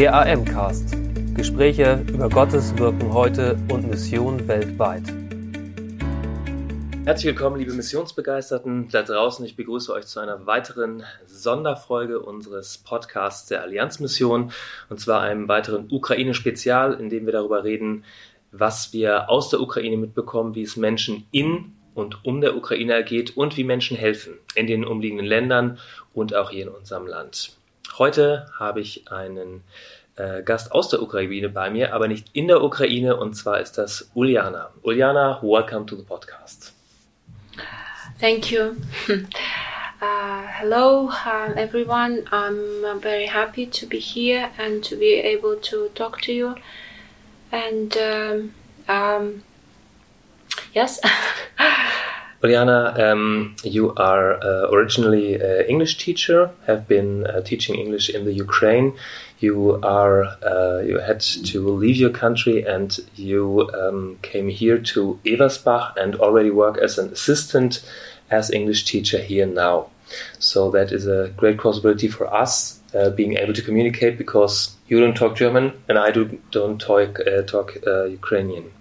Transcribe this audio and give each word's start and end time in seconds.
Der 0.00 0.14
AM-Cast. 0.14 0.96
Gespräche 1.34 2.02
über 2.08 2.30
Gottes 2.30 2.74
Wirken 2.78 3.12
heute 3.12 3.58
und 3.70 3.86
Mission 3.86 4.48
weltweit. 4.48 5.02
Herzlich 7.04 7.26
willkommen, 7.26 7.58
liebe 7.58 7.74
Missionsbegeisterten 7.74 8.88
da 8.88 9.02
draußen. 9.02 9.44
Ich 9.44 9.56
begrüße 9.56 9.92
euch 9.92 10.06
zu 10.06 10.20
einer 10.20 10.46
weiteren 10.46 11.04
Sonderfolge 11.26 12.18
unseres 12.18 12.78
Podcasts 12.78 13.48
der 13.48 13.60
Allianzmission 13.60 14.52
und 14.88 15.00
zwar 15.00 15.20
einem 15.20 15.48
weiteren 15.48 15.88
Ukraine-Spezial, 15.90 16.94
in 16.94 17.10
dem 17.10 17.26
wir 17.26 17.34
darüber 17.34 17.64
reden, 17.64 18.04
was 18.52 18.94
wir 18.94 19.28
aus 19.28 19.50
der 19.50 19.60
Ukraine 19.60 19.98
mitbekommen, 19.98 20.54
wie 20.54 20.62
es 20.62 20.78
Menschen 20.78 21.26
in 21.30 21.74
und 21.92 22.24
um 22.24 22.40
der 22.40 22.56
Ukraine 22.56 22.94
ergeht 22.94 23.36
und 23.36 23.58
wie 23.58 23.64
Menschen 23.64 23.98
helfen 23.98 24.38
in 24.54 24.66
den 24.66 24.86
umliegenden 24.86 25.26
Ländern 25.26 25.78
und 26.14 26.34
auch 26.34 26.48
hier 26.48 26.62
in 26.62 26.70
unserem 26.70 27.06
Land. 27.06 27.59
Heute 28.00 28.46
habe 28.58 28.80
ich 28.80 29.12
einen 29.12 29.62
äh, 30.16 30.42
Gast 30.42 30.72
aus 30.72 30.88
der 30.88 31.02
Ukraine 31.02 31.50
bei 31.50 31.68
mir, 31.68 31.92
aber 31.92 32.08
nicht 32.08 32.28
in 32.32 32.48
der 32.48 32.62
Ukraine, 32.64 33.18
und 33.18 33.34
zwar 33.34 33.60
ist 33.60 33.76
das 33.76 34.10
Uliana. 34.14 34.70
Uliana, 34.82 35.38
welcome 35.42 35.84
to 35.84 35.96
the 35.96 36.02
podcast. 36.02 36.72
Thank 38.18 38.50
you. 38.50 38.76
Uh, 40.02 40.46
hello, 40.46 41.10
uh, 41.10 41.52
everyone. 41.56 42.24
I'm 42.32 43.02
very 43.02 43.26
happy 43.26 43.66
to 43.66 43.86
be 43.86 43.98
here 43.98 44.48
and 44.56 44.82
to 44.84 44.96
be 44.96 45.16
able 45.16 45.56
to 45.56 45.90
talk 45.94 46.22
to 46.22 46.32
you. 46.32 46.54
And 47.52 47.94
um, 47.98 48.54
um, 48.88 49.42
yes. 50.72 51.00
Ulyana, 52.42 52.98
um, 52.98 53.54
you 53.62 53.92
are 53.96 54.42
uh, 54.42 54.70
originally 54.70 55.34
an 55.34 55.66
English 55.68 55.98
teacher, 55.98 56.50
have 56.66 56.88
been 56.88 57.26
uh, 57.26 57.42
teaching 57.42 57.74
English 57.74 58.08
in 58.08 58.24
the 58.24 58.32
Ukraine. 58.32 58.96
You 59.40 59.78
are 59.82 60.24
uh, 60.42 60.80
you 60.80 60.98
had 60.98 61.20
to 61.20 61.68
leave 61.68 61.96
your 61.96 62.10
country 62.10 62.64
and 62.64 62.98
you 63.14 63.70
um, 63.74 64.18
came 64.22 64.48
here 64.48 64.78
to 64.92 65.20
Ewersbach 65.24 65.96
and 65.96 66.16
already 66.16 66.50
work 66.50 66.78
as 66.78 66.98
an 66.98 67.12
assistant 67.12 67.82
as 68.30 68.50
English 68.50 68.84
teacher 68.86 69.18
here 69.18 69.46
now. 69.46 69.90
So 70.38 70.70
that 70.70 70.92
is 70.92 71.06
a 71.06 71.32
great 71.36 71.58
possibility 71.58 72.08
for 72.08 72.26
us 72.32 72.80
uh, 72.94 73.10
being 73.10 73.36
able 73.36 73.52
to 73.52 73.62
communicate 73.62 74.16
because 74.16 74.74
you 74.88 74.98
don't 74.98 75.16
talk 75.16 75.36
German 75.36 75.72
and 75.88 75.98
I 75.98 76.10
do, 76.10 76.40
don't 76.50 76.80
talk 76.80 77.20
uh, 77.20 77.42
talk 77.42 77.76
uh, 77.86 78.04
Ukrainian. 78.04 78.72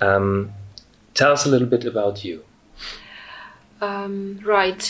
Um, 0.00 0.52
tell 1.14 1.32
us 1.32 1.46
a 1.46 1.48
little 1.48 1.68
bit 1.68 1.84
about 1.84 2.24
you. 2.24 2.42
Um, 3.82 4.38
right. 4.44 4.82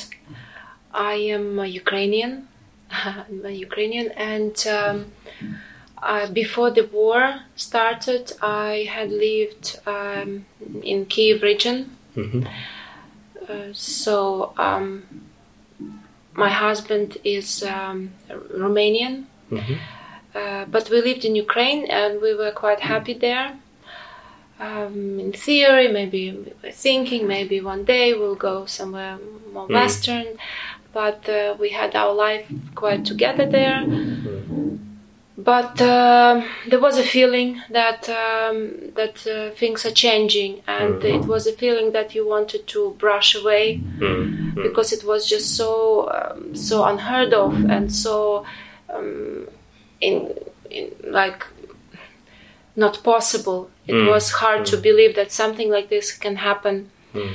I 0.92 1.14
am 1.36 1.58
a 1.58 1.66
Ukrainian. 1.66 2.48
I'm 2.90 3.40
a 3.44 3.50
Ukrainian, 3.50 4.08
and 4.12 4.54
um, 4.78 5.06
uh, 6.02 6.26
before 6.30 6.70
the 6.70 6.84
war 6.98 7.40
started, 7.56 8.32
I 8.42 8.86
had 8.96 9.10
lived 9.10 9.80
um, 9.86 10.44
in 10.82 11.06
Kiev 11.06 11.42
region. 11.42 11.96
Mm-hmm. 12.14 12.42
Uh, 13.48 13.72
so 13.72 14.52
um, 14.58 14.88
my 16.34 16.50
husband 16.50 17.16
is 17.24 17.62
um, 17.62 18.12
Romanian, 18.64 19.24
mm-hmm. 19.50 19.74
uh, 20.34 20.66
but 20.66 20.90
we 20.90 21.00
lived 21.00 21.24
in 21.24 21.34
Ukraine, 21.34 21.86
and 21.86 22.20
we 22.20 22.34
were 22.34 22.52
quite 22.52 22.80
happy 22.80 23.14
there 23.14 23.56
um, 24.62 25.18
in 25.18 25.32
theory, 25.32 25.88
maybe 25.88 26.54
we're 26.62 26.70
thinking 26.70 27.26
maybe 27.26 27.60
one 27.60 27.84
day 27.84 28.14
we'll 28.14 28.36
go 28.36 28.64
somewhere 28.66 29.18
more 29.52 29.66
mm. 29.66 29.74
Western, 29.74 30.26
but 30.92 31.28
uh, 31.28 31.56
we 31.58 31.70
had 31.70 31.96
our 31.96 32.14
life 32.14 32.46
quite 32.76 33.04
together 33.04 33.44
there. 33.44 33.82
Mm. 33.84 34.78
But 35.36 35.80
uh, 35.80 36.44
there 36.68 36.78
was 36.78 36.96
a 36.96 37.02
feeling 37.02 37.60
that 37.70 38.08
um, 38.08 38.92
that 38.94 39.26
uh, 39.26 39.50
things 39.56 39.84
are 39.84 39.90
changing, 39.90 40.62
and 40.68 41.02
mm. 41.02 41.14
it 41.16 41.26
was 41.26 41.48
a 41.48 41.52
feeling 41.52 41.90
that 41.92 42.14
you 42.14 42.28
wanted 42.28 42.68
to 42.68 42.94
brush 42.98 43.34
away 43.34 43.78
hmm. 43.78 44.50
Hmm. 44.52 44.62
because 44.62 44.92
it 44.92 45.04
was 45.04 45.28
just 45.28 45.56
so 45.56 46.08
um, 46.10 46.54
so 46.54 46.84
unheard 46.84 47.34
of 47.34 47.64
and 47.64 47.92
so 47.92 48.46
um, 48.90 49.48
in, 50.00 50.34
in 50.70 50.92
like 51.02 51.44
not 52.76 53.02
possible. 53.02 53.70
It 53.86 53.94
mm. 53.94 54.08
was 54.08 54.30
hard 54.30 54.62
mm. 54.62 54.66
to 54.66 54.76
believe 54.76 55.14
that 55.16 55.32
something 55.32 55.70
like 55.70 55.88
this 55.88 56.12
can 56.12 56.36
happen. 56.36 56.90
Mm. 57.14 57.34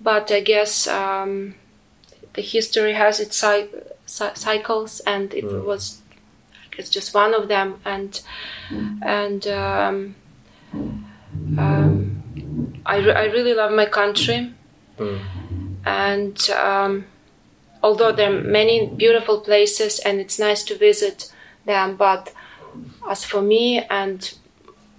But 0.00 0.30
I 0.30 0.40
guess 0.40 0.86
um, 0.86 1.54
the 2.34 2.42
history 2.42 2.92
has 2.92 3.20
its 3.20 3.36
cy- 3.36 3.68
cycles, 4.04 5.00
and 5.00 5.32
it 5.32 5.44
mm. 5.44 5.64
was, 5.64 6.00
I 6.52 6.76
guess, 6.76 6.90
just 6.90 7.14
one 7.14 7.34
of 7.34 7.48
them. 7.48 7.80
And 7.84 8.20
and 9.02 9.46
um, 9.46 10.14
um, 11.58 12.82
I, 12.84 12.98
re- 12.98 13.14
I 13.14 13.24
really 13.24 13.54
love 13.54 13.72
my 13.72 13.86
country, 13.86 14.52
mm. 14.98 15.20
and 15.86 16.50
um, 16.50 17.06
although 17.82 18.12
there 18.12 18.30
are 18.30 18.42
many 18.42 18.86
beautiful 18.86 19.40
places 19.40 20.00
and 20.00 20.20
it's 20.20 20.38
nice 20.38 20.62
to 20.64 20.76
visit 20.76 21.32
them, 21.64 21.96
but 21.96 22.32
as 23.08 23.24
for 23.24 23.40
me 23.40 23.82
and 23.88 24.34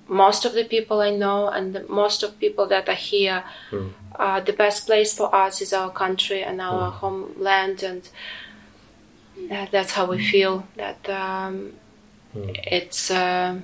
most 0.07 0.45
of 0.45 0.53
the 0.53 0.63
people 0.63 1.01
I 1.01 1.12
know 1.12 1.50
and 1.50 1.73
the, 1.75 1.85
most 1.88 2.23
of 2.23 2.40
people 2.40 2.68
that 2.68 2.88
are 2.90 2.95
here, 2.95 3.44
mm. 3.72 3.91
uh, 4.16 4.40
the 4.40 4.53
best 4.53 4.85
place 4.85 5.16
for 5.16 5.34
us 5.34 5.62
is 5.62 5.73
our 5.73 5.91
country 5.91 6.44
and 6.44 6.62
our 6.62 6.91
mm. 6.91 6.94
homeland, 6.94 7.84
and 7.84 8.09
that, 9.50 9.72
that's 9.72 9.91
how 9.91 10.06
we 10.06 10.23
feel. 10.23 10.68
That 10.75 11.09
um, 11.09 11.73
mm. 12.35 12.57
it's 12.66 13.12
uh, 13.12 13.59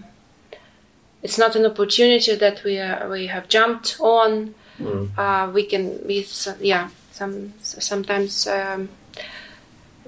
it's 1.22 1.38
not 1.38 1.56
an 1.56 1.66
opportunity 1.66 2.36
that 2.36 2.64
we 2.64 2.78
are, 2.78 3.10
we 3.10 3.28
have 3.28 3.48
jumped 3.48 3.98
on. 4.00 4.54
Hmm. 4.78 5.06
Uh, 5.18 5.52
we 5.52 5.64
can 5.66 6.06
be 6.08 6.26
yeah. 6.60 6.90
Some 7.12 7.54
sometimes 7.60 8.48
um, 8.48 8.90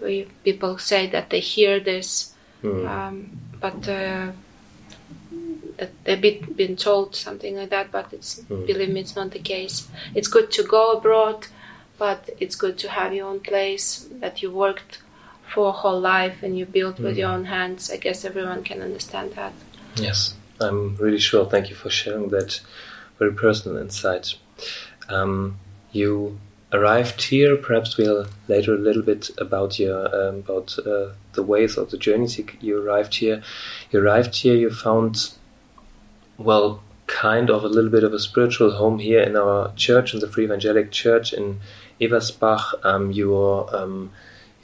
we 0.01 0.27
people 0.43 0.79
say 0.79 1.07
that 1.07 1.29
they 1.29 1.39
hear 1.39 1.79
this, 1.79 2.33
hmm. 2.61 2.85
um, 2.87 3.29
but 3.61 3.87
that 5.77 5.91
they've 6.03 6.55
been, 6.55 6.75
told 6.75 7.15
something 7.15 7.55
like 7.55 7.69
that, 7.69 7.91
but 7.91 8.11
it's 8.11 8.41
mm. 8.41 8.65
believe 8.67 8.89
me, 8.89 9.01
it's 9.01 9.15
not 9.15 9.31
the 9.31 9.39
case. 9.39 9.87
It's 10.13 10.27
good 10.27 10.51
to 10.51 10.63
go 10.63 10.93
abroad, 10.93 11.47
but 11.97 12.29
it's 12.39 12.55
good 12.55 12.77
to 12.79 12.89
have 12.89 13.13
your 13.13 13.27
own 13.27 13.39
place 13.39 14.07
that 14.19 14.41
you 14.41 14.51
worked 14.51 14.99
for 15.53 15.69
a 15.69 15.71
whole 15.71 15.99
life 15.99 16.43
and 16.43 16.57
you 16.57 16.65
built 16.65 16.99
with 16.99 17.17
your 17.17 17.29
hmm. 17.29 17.35
own 17.35 17.45
hands. 17.45 17.91
I 17.91 17.97
guess 17.97 18.25
everyone 18.25 18.63
can 18.63 18.81
understand 18.81 19.33
that. 19.33 19.53
Yes, 19.95 20.33
I'm 20.59 20.95
really 20.97 21.19
sure. 21.19 21.45
Thank 21.45 21.69
you 21.69 21.75
for 21.75 21.89
sharing 21.89 22.29
that 22.29 22.59
very 23.19 23.33
personal 23.33 23.77
insight. 23.77 24.35
Um, 25.07 25.59
you 25.91 26.39
arrived 26.73 27.21
here. 27.21 27.55
Perhaps 27.55 27.97
we'll 27.97 28.27
later 28.47 28.73
a 28.73 28.77
little 28.77 29.01
bit 29.01 29.29
about 29.37 29.79
your 29.79 30.13
um, 30.15 30.35
about 30.39 30.77
uh, 30.79 31.09
the 31.33 31.43
ways 31.43 31.77
of 31.77 31.91
the 31.91 31.97
journeys 31.97 32.37
you, 32.37 32.45
you 32.59 32.81
arrived 32.81 33.15
here. 33.15 33.41
You 33.91 34.01
arrived 34.01 34.35
here. 34.35 34.55
You 34.55 34.69
found 34.69 35.31
well, 36.37 36.81
kind 37.07 37.49
of 37.49 37.63
a 37.63 37.67
little 37.67 37.89
bit 37.89 38.03
of 38.03 38.13
a 38.13 38.19
spiritual 38.19 38.71
home 38.71 38.99
here 38.99 39.21
in 39.21 39.35
our 39.35 39.73
church, 39.75 40.13
in 40.13 40.19
the 40.19 40.27
Free 40.27 40.45
Evangelic 40.45 40.91
Church 40.91 41.33
in 41.33 41.59
Ewersbach. 42.01 42.73
Um, 42.83 43.11
you're 43.11 43.73
um, 43.75 44.11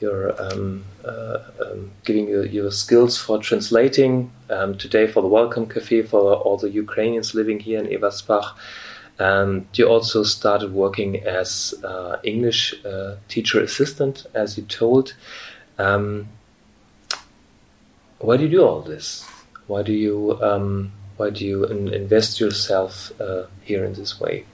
you're 0.00 0.40
um, 0.42 0.84
uh, 1.04 1.38
um, 1.64 1.92
giving 2.04 2.28
your, 2.28 2.44
your, 2.44 2.72
skills 2.72 3.16
for 3.16 3.38
translating 3.38 4.32
um, 4.50 4.76
today 4.76 5.06
for 5.06 5.22
the 5.22 5.28
Welcome 5.28 5.66
Cafe 5.68 6.02
for 6.02 6.34
all 6.34 6.56
the 6.56 6.70
Ukrainians 6.70 7.34
living 7.34 7.60
here 7.60 7.78
in 7.78 7.86
Ewersbach. 7.86 8.52
And 9.20 9.66
you 9.74 9.86
also 9.86 10.24
started 10.24 10.72
working 10.72 11.22
as 11.24 11.74
uh, 11.84 12.16
English 12.24 12.74
uh, 12.84 13.16
teacher 13.28 13.60
assistant, 13.60 14.26
as 14.34 14.58
you 14.58 14.64
told. 14.64 15.14
Um, 15.78 16.28
why 18.18 18.36
do 18.36 18.44
you 18.44 18.48
do 18.48 18.64
all 18.64 18.82
this? 18.82 19.24
Why 19.68 19.82
do 19.82 19.92
you 19.92 20.42
why 21.16 21.30
do 21.30 21.44
you 21.44 21.64
invest 21.64 22.40
yourself 22.40 23.12
uh, 23.20 23.44
here 23.62 23.84
in 23.84 23.94
this 23.94 24.20
way? 24.20 24.44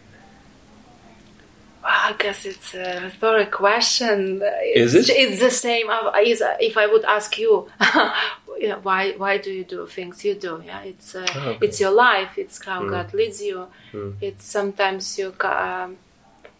Well, 1.82 1.92
I 1.92 2.14
guess 2.18 2.44
it's 2.44 2.74
a 2.74 3.00
rhetorical 3.02 3.58
question. 3.58 4.42
Is 4.74 4.94
it's, 4.94 5.08
it? 5.08 5.16
It's 5.16 5.40
the 5.40 5.50
same 5.50 5.86
if 5.88 6.76
I 6.76 6.86
would 6.86 7.04
ask 7.04 7.38
you, 7.38 7.68
why 8.82 9.12
why 9.16 9.38
do 9.38 9.50
you 9.50 9.64
do 9.64 9.86
things 9.86 10.24
you 10.24 10.34
do? 10.34 10.62
Yeah, 10.64 10.82
it's 10.82 11.14
uh, 11.14 11.26
oh, 11.34 11.40
okay. 11.50 11.66
it's 11.66 11.80
your 11.80 11.92
life. 11.92 12.36
It's 12.36 12.62
how 12.64 12.82
mm. 12.82 12.90
God 12.90 13.14
leads 13.14 13.40
you. 13.40 13.68
Mm. 13.92 14.16
It's 14.20 14.44
sometimes 14.44 15.18
you. 15.18 15.34
Um, 15.40 15.96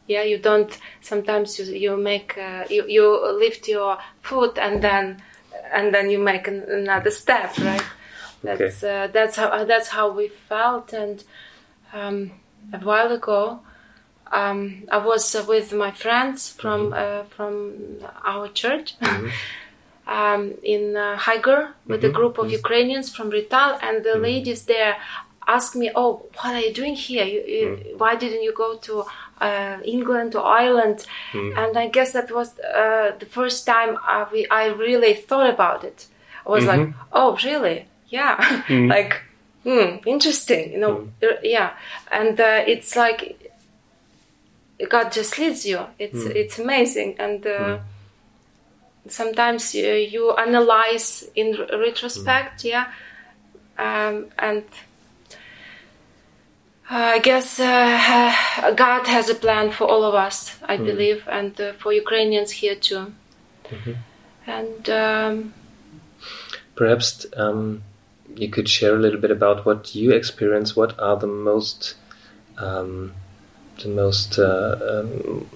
yeah, 0.06 0.22
you 0.22 0.38
don't. 0.38 0.76
Sometimes 1.02 1.58
you 1.58 1.64
you 1.66 1.96
make 1.96 2.38
uh, 2.38 2.64
you 2.70 2.86
you 2.88 3.38
lift 3.38 3.68
your 3.68 3.98
foot 4.22 4.56
and 4.58 4.80
then 4.82 5.22
and 5.72 5.92
then 5.92 6.10
you 6.10 6.18
make 6.18 6.48
an, 6.48 6.62
another 6.68 7.10
step, 7.10 7.56
right? 7.58 7.82
That's 8.42 8.82
okay. 8.84 9.04
uh, 9.04 9.06
that's 9.08 9.36
how 9.36 9.48
uh, 9.48 9.64
that's 9.64 9.88
how 9.88 10.10
we 10.10 10.28
felt. 10.28 10.92
And 10.92 11.24
um, 11.92 12.30
a 12.72 12.78
while 12.78 13.10
ago, 13.12 13.60
um, 14.32 14.84
I 14.90 14.98
was 14.98 15.34
uh, 15.34 15.44
with 15.48 15.72
my 15.72 15.90
friends 15.90 16.50
from 16.52 16.90
mm-hmm. 16.90 17.20
Uh, 17.20 17.24
from 17.36 17.52
our 18.24 18.48
church, 18.48 18.88
mm-hmm. 19.00 19.28
um, 20.06 20.54
in 20.62 20.96
uh, 20.96 21.16
Haiger 21.18 21.60
with 21.86 22.04
a 22.04 22.08
Mhm, 22.08 22.14
group 22.14 22.38
of 22.38 22.46
yes. 22.50 22.58
Ukrainians 22.60 23.14
from 23.14 23.30
Rital, 23.30 23.70
and 23.82 24.04
the 24.04 24.16
ladies 24.28 24.60
there 24.72 24.96
asked 25.46 25.74
me, 25.76 25.90
"Oh, 25.94 26.12
what 26.36 26.54
are 26.54 26.60
you 26.60 26.72
doing 26.80 26.94
here? 26.94 27.24
You, 27.34 27.40
you, 27.56 27.68
Why 28.02 28.12
didn't 28.16 28.42
you 28.42 28.52
go 28.64 28.76
to 28.86 29.04
uh, 29.46 29.76
England 29.84 30.34
or 30.38 30.44
Ireland?" 30.44 30.98
And 31.60 31.72
I 31.84 31.86
guess 31.96 32.12
that 32.12 32.30
was 32.30 32.48
uh, 32.60 33.12
the 33.18 33.26
first 33.26 33.66
time 33.66 33.96
I, 34.14 34.26
we, 34.32 34.40
I 34.50 34.64
really 34.84 35.14
thought 35.28 35.48
about 35.56 35.80
it. 35.90 35.98
I 36.46 36.50
was 36.50 36.64
like, 36.72 36.84
"Oh, 37.12 37.30
really? 37.44 37.78
Yeah, 38.08 38.62
like." 38.88 39.22
Hmm, 39.64 39.96
interesting, 40.06 40.72
you 40.72 40.78
know. 40.78 41.08
uh, 41.22 41.26
Yeah, 41.42 41.70
and 42.12 42.40
uh, 42.40 42.62
it's 42.66 42.94
like 42.96 43.50
God 44.88 45.10
just 45.12 45.36
leads 45.38 45.66
you. 45.66 45.80
It's 45.98 46.24
it's 46.36 46.58
amazing, 46.58 47.16
and 47.18 47.44
uh, 47.46 47.78
sometimes 49.08 49.74
you, 49.74 49.92
you 49.92 50.32
analyze 50.36 51.28
in 51.34 51.56
retrospect, 51.72 52.64
yeah, 52.64 52.86
um, 53.78 54.26
and 54.38 54.64
I 56.88 57.18
guess 57.18 57.60
uh, 57.60 58.72
God 58.76 59.06
has 59.08 59.28
a 59.28 59.34
plan 59.34 59.70
for 59.72 59.84
all 59.90 60.04
of 60.04 60.14
us, 60.14 60.56
I 60.62 60.76
believe, 60.86 61.24
and 61.28 61.60
uh, 61.60 61.72
for 61.74 61.92
Ukrainians 61.92 62.50
here 62.52 62.76
too. 62.76 63.12
And 64.46 64.88
um, 64.88 65.52
Perhaps 66.76 67.26
um, 67.36 67.82
you 68.36 68.48
could 68.48 68.68
share 68.68 68.94
a 68.94 68.98
little 68.98 69.20
bit 69.20 69.30
about 69.30 69.64
what 69.66 69.94
you 69.94 70.12
experience. 70.12 70.76
What 70.76 70.98
are 70.98 71.16
the 71.16 71.26
most, 71.26 71.94
um, 72.56 73.14
the 73.82 73.88
most, 73.88 74.38
uh, 74.38 74.76
um, 74.90 75.48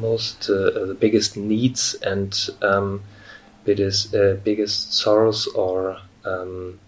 most, 0.00 0.48
uh, 0.50 0.86
the 0.86 0.96
biggest 0.98 1.36
needs 1.36 1.94
and 2.02 2.48
um, 2.62 3.02
biggest, 3.64 4.14
uh, 4.14 4.34
biggest 4.34 4.94
sorrows 4.94 5.46
or 5.48 5.98
um, 6.24 6.80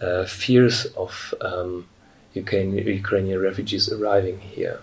uh, 0.00 0.24
fears 0.24 0.86
of 0.96 1.34
um, 1.40 1.86
Ukrainian, 2.34 2.86
Ukrainian 2.86 3.40
refugees 3.40 3.90
arriving 3.90 4.40
here, 4.40 4.80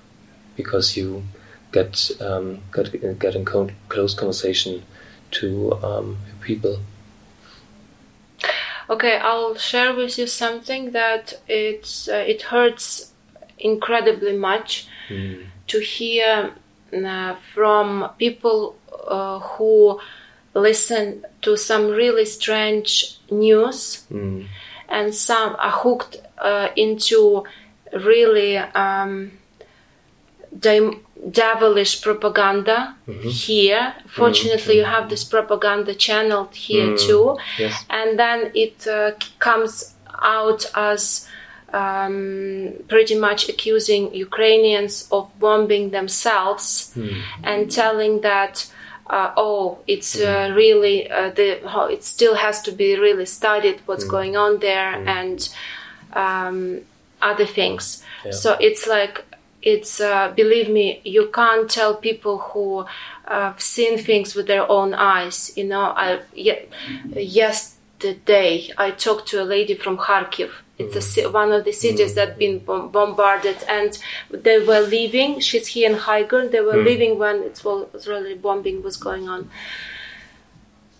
because 0.56 0.98
you 0.98 1.24
get 1.72 2.12
um, 2.20 2.60
get 2.74 3.20
get 3.20 3.36
in 3.36 3.46
close 3.90 4.14
conversation 4.14 4.84
to 5.32 5.74
people. 6.42 6.80
Okay, 8.90 9.18
I'll 9.18 9.56
share 9.56 9.94
with 9.94 10.18
you 10.18 10.28
something 10.28 10.92
that 10.92 11.34
it's 11.48 12.08
uh, 12.08 12.24
it 12.28 12.42
hurts 12.44 13.14
incredibly 13.60 14.38
much 14.38 14.88
to 15.68 15.80
hear 15.80 16.54
uh, 16.94 17.36
from 17.54 18.10
people 18.18 18.76
uh, 19.08 19.40
who 19.40 20.00
listen 20.54 21.26
to 21.42 21.58
some 21.58 21.88
really 21.88 22.26
strange 22.26 23.18
news 23.30 24.06
Mm. 24.12 24.48
and 24.90 25.14
some 25.14 25.56
are 25.60 25.72
hooked 25.72 26.18
uh, 26.38 26.70
into 26.76 27.44
really 27.92 28.58
um, 28.58 29.32
devilish 31.32 32.02
propaganda 32.02 32.96
here. 33.24 33.94
Fortunately, 34.08 34.78
you 34.78 34.86
have 34.86 35.10
this 35.10 35.24
propaganda 35.24 35.94
channeled 35.96 36.54
here 36.56 36.96
too, 36.98 37.38
Yes. 37.58 37.86
and 37.90 38.18
then 38.20 38.52
it 38.54 38.88
uh, 38.88 39.12
comes 39.40 39.94
out 40.22 40.66
as 40.76 41.28
um, 41.74 42.74
pretty 42.88 43.16
much 43.16 43.50
accusing 43.50 44.14
Ukrainians 44.14 45.08
of 45.12 45.24
bombing 45.40 45.90
themselves 45.92 46.96
and 47.44 47.72
telling 47.72 48.22
that. 48.22 48.72
Uh, 49.10 49.32
oh, 49.38 49.78
it's 49.88 50.20
uh, 50.20 50.52
really 50.54 51.10
uh, 51.10 51.30
the 51.30 51.50
it 51.96 52.04
still 52.04 52.36
has 52.36 52.62
to 52.62 52.74
be 52.74 53.00
really 53.00 53.26
studied 53.26 53.80
what's 53.86 54.04
going 54.04 54.36
on 54.36 54.60
there 54.60 54.92
and 55.18 55.48
um, 56.12 56.82
other 57.22 57.46
things. 57.46 58.04
Yeah. 58.26 58.32
So 58.32 58.58
it's 58.60 58.86
like 58.86 59.24
it's 59.74 59.94
uh, 60.00 60.26
believe 60.42 60.70
me, 60.80 60.86
you 61.16 61.24
can't 61.40 61.68
tell 61.80 61.94
people 62.10 62.36
who 62.50 62.66
uh, 62.80 62.86
have 63.28 63.62
seen 63.76 63.94
things 64.10 64.28
with 64.36 64.48
their 64.48 64.66
own 64.78 64.94
eyes. 64.94 65.38
You 65.60 65.66
know, 65.74 65.86
I 66.06 66.22
ye- 66.48 66.68
yesterday 67.40 68.52
I 68.78 68.92
talked 68.92 69.28
to 69.32 69.42
a 69.42 69.48
lady 69.56 69.76
from 69.84 69.96
Kharkiv. 69.98 70.52
It's 70.80 71.18
a, 71.18 71.30
one 71.42 71.52
of 71.58 71.66
the 71.66 71.72
cities 71.86 72.14
that 72.20 72.38
been 72.38 72.60
bom- 72.60 72.90
bombarded, 72.92 73.58
and 73.78 73.92
they 74.46 74.60
were 74.70 74.82
leaving. 74.98 75.40
She's 75.48 75.68
here 75.74 75.90
in 75.92 75.98
Haiger. 76.06 76.42
They 76.52 76.62
were 76.62 76.78
leaving 76.90 77.14
when 77.24 77.38
it 77.50 77.58
was 77.66 78.08
really 78.08 78.36
bombing 78.36 78.84
was 78.84 78.96
going 79.08 79.26
on. 79.36 79.42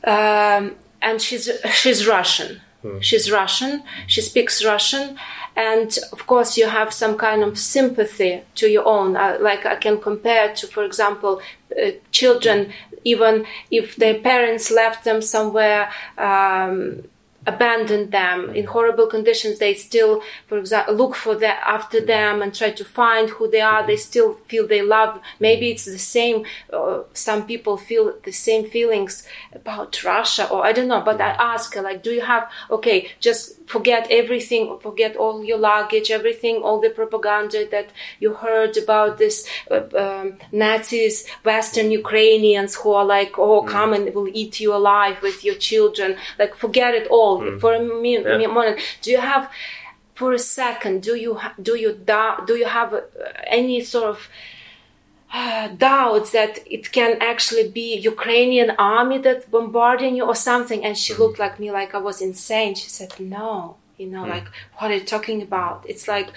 Um, 0.04 0.64
and 1.02 1.22
she's 1.22 1.46
she's 1.82 2.08
Russian. 2.08 2.62
She's 3.02 3.32
Russian. 3.32 3.84
She 4.08 4.22
speaks 4.22 4.64
Russian, 4.64 5.18
and 5.56 5.98
of 6.12 6.26
course 6.28 6.58
you 6.58 6.68
have 6.68 6.94
some 6.94 7.18
kind 7.18 7.44
of 7.44 7.58
sympathy 7.58 8.44
to 8.56 8.68
your 8.68 8.86
own. 8.86 9.16
Uh, 9.18 9.38
like 9.42 9.66
I 9.66 9.76
can 9.76 10.00
compare 10.00 10.54
to, 10.56 10.68
for 10.68 10.84
example, 10.84 11.42
uh, 11.72 11.92
children. 12.12 12.72
Even 13.04 13.46
if 13.72 13.96
their 13.96 14.20
parents 14.20 14.72
left 14.72 15.04
them 15.04 15.22
somewhere. 15.22 15.90
Um, 16.18 17.04
abandoned 17.48 18.12
them 18.12 18.50
in 18.52 18.66
horrible 18.66 19.08
conditions. 19.08 19.60
They 19.60 19.74
still 19.74 20.22
for 20.48 20.58
example 20.58 20.94
look 20.96 21.16
for 21.16 21.36
that 21.36 21.62
after 21.66 22.00
them 22.00 22.42
and 22.42 22.54
try 22.54 22.72
to 22.72 22.86
find 22.86 23.30
who 23.30 23.50
they 23.50 23.62
are. 23.62 23.86
They 23.86 23.98
still 23.98 24.36
feel 24.48 24.68
they 24.68 24.82
love. 24.82 25.20
Maybe 25.40 25.72
it's 25.72 25.86
the 25.86 25.98
same 25.98 26.46
uh, 26.72 27.04
some 27.14 27.48
people 27.48 27.78
feel 27.78 28.14
the 28.24 28.32
same 28.32 28.70
feelings 28.70 29.24
about 29.54 30.04
russia 30.04 30.50
or 30.50 30.66
i 30.66 30.72
don't 30.72 30.88
know 30.88 31.02
but 31.02 31.20
i 31.22 31.32
ask 31.54 31.76
like 31.76 32.04
do 32.04 32.12
you 32.12 32.22
have 32.22 32.50
okay 32.70 33.10
just 33.20 33.57
forget 33.74 34.04
everything 34.10 34.64
forget 34.88 35.14
all 35.24 35.38
your 35.50 35.58
luggage 35.72 36.10
everything 36.20 36.56
all 36.66 36.80
the 36.86 36.90
propaganda 37.00 37.60
that 37.76 37.88
you 38.22 38.30
heard 38.46 38.74
about 38.84 39.18
this 39.18 39.36
uh, 39.70 39.82
um, 40.04 40.28
nazis 40.64 41.16
western 41.52 41.92
ukrainians 41.92 42.72
who 42.80 42.90
are 43.00 43.06
like 43.18 43.34
oh 43.38 43.62
come 43.76 43.92
and 43.98 44.04
will 44.16 44.30
eat 44.42 44.54
you 44.64 44.74
alive 44.74 45.18
with 45.22 45.38
your 45.48 45.56
children. 45.70 46.10
Like 46.40 46.54
forget 46.64 46.92
it 47.00 47.08
all 47.18 47.36
for 47.62 47.72
a 47.76 47.82
mi- 48.04 48.24
Yeah. 48.24 48.38
mi- 48.38 48.48
moment. 48.58 48.80
Do 49.04 49.12
you 49.16 49.22
have 49.34 49.44
for 50.20 50.30
a 50.34 50.40
second 50.62 50.96
do 51.10 51.14
you 51.26 51.32
ha- 51.42 51.56
do 51.70 51.74
you 51.84 51.92
doubt 52.14 52.48
do 52.50 52.54
you 52.62 52.68
have 52.80 52.90
uh, 52.94 53.02
any 53.60 53.78
sort 53.94 54.08
of 54.14 54.18
uh, 55.34 55.68
doubts 55.78 56.32
that 56.32 56.60
it 56.66 56.92
can 56.92 57.22
actually 57.22 57.70
be 57.70 57.96
Ukrainian 57.98 58.72
army 58.78 59.18
that's 59.18 59.46
bombarding 59.46 60.16
you 60.16 60.26
or 60.26 60.36
something. 60.36 60.84
And 60.84 60.98
she 60.98 61.14
looked 61.14 61.40
like 61.40 61.60
me 61.60 61.72
like 61.72 61.94
I 61.96 62.00
was 62.00 62.22
insane. 62.22 62.76
She 62.76 62.90
said, 62.90 63.14
"No, 63.20 63.78
you 63.98 64.08
know, 64.08 64.26
like 64.26 64.48
what 64.78 64.92
are 64.92 64.96
you 64.96 65.02
talking 65.16 65.42
about? 65.42 65.86
It's 65.88 66.08
like, 66.08 66.30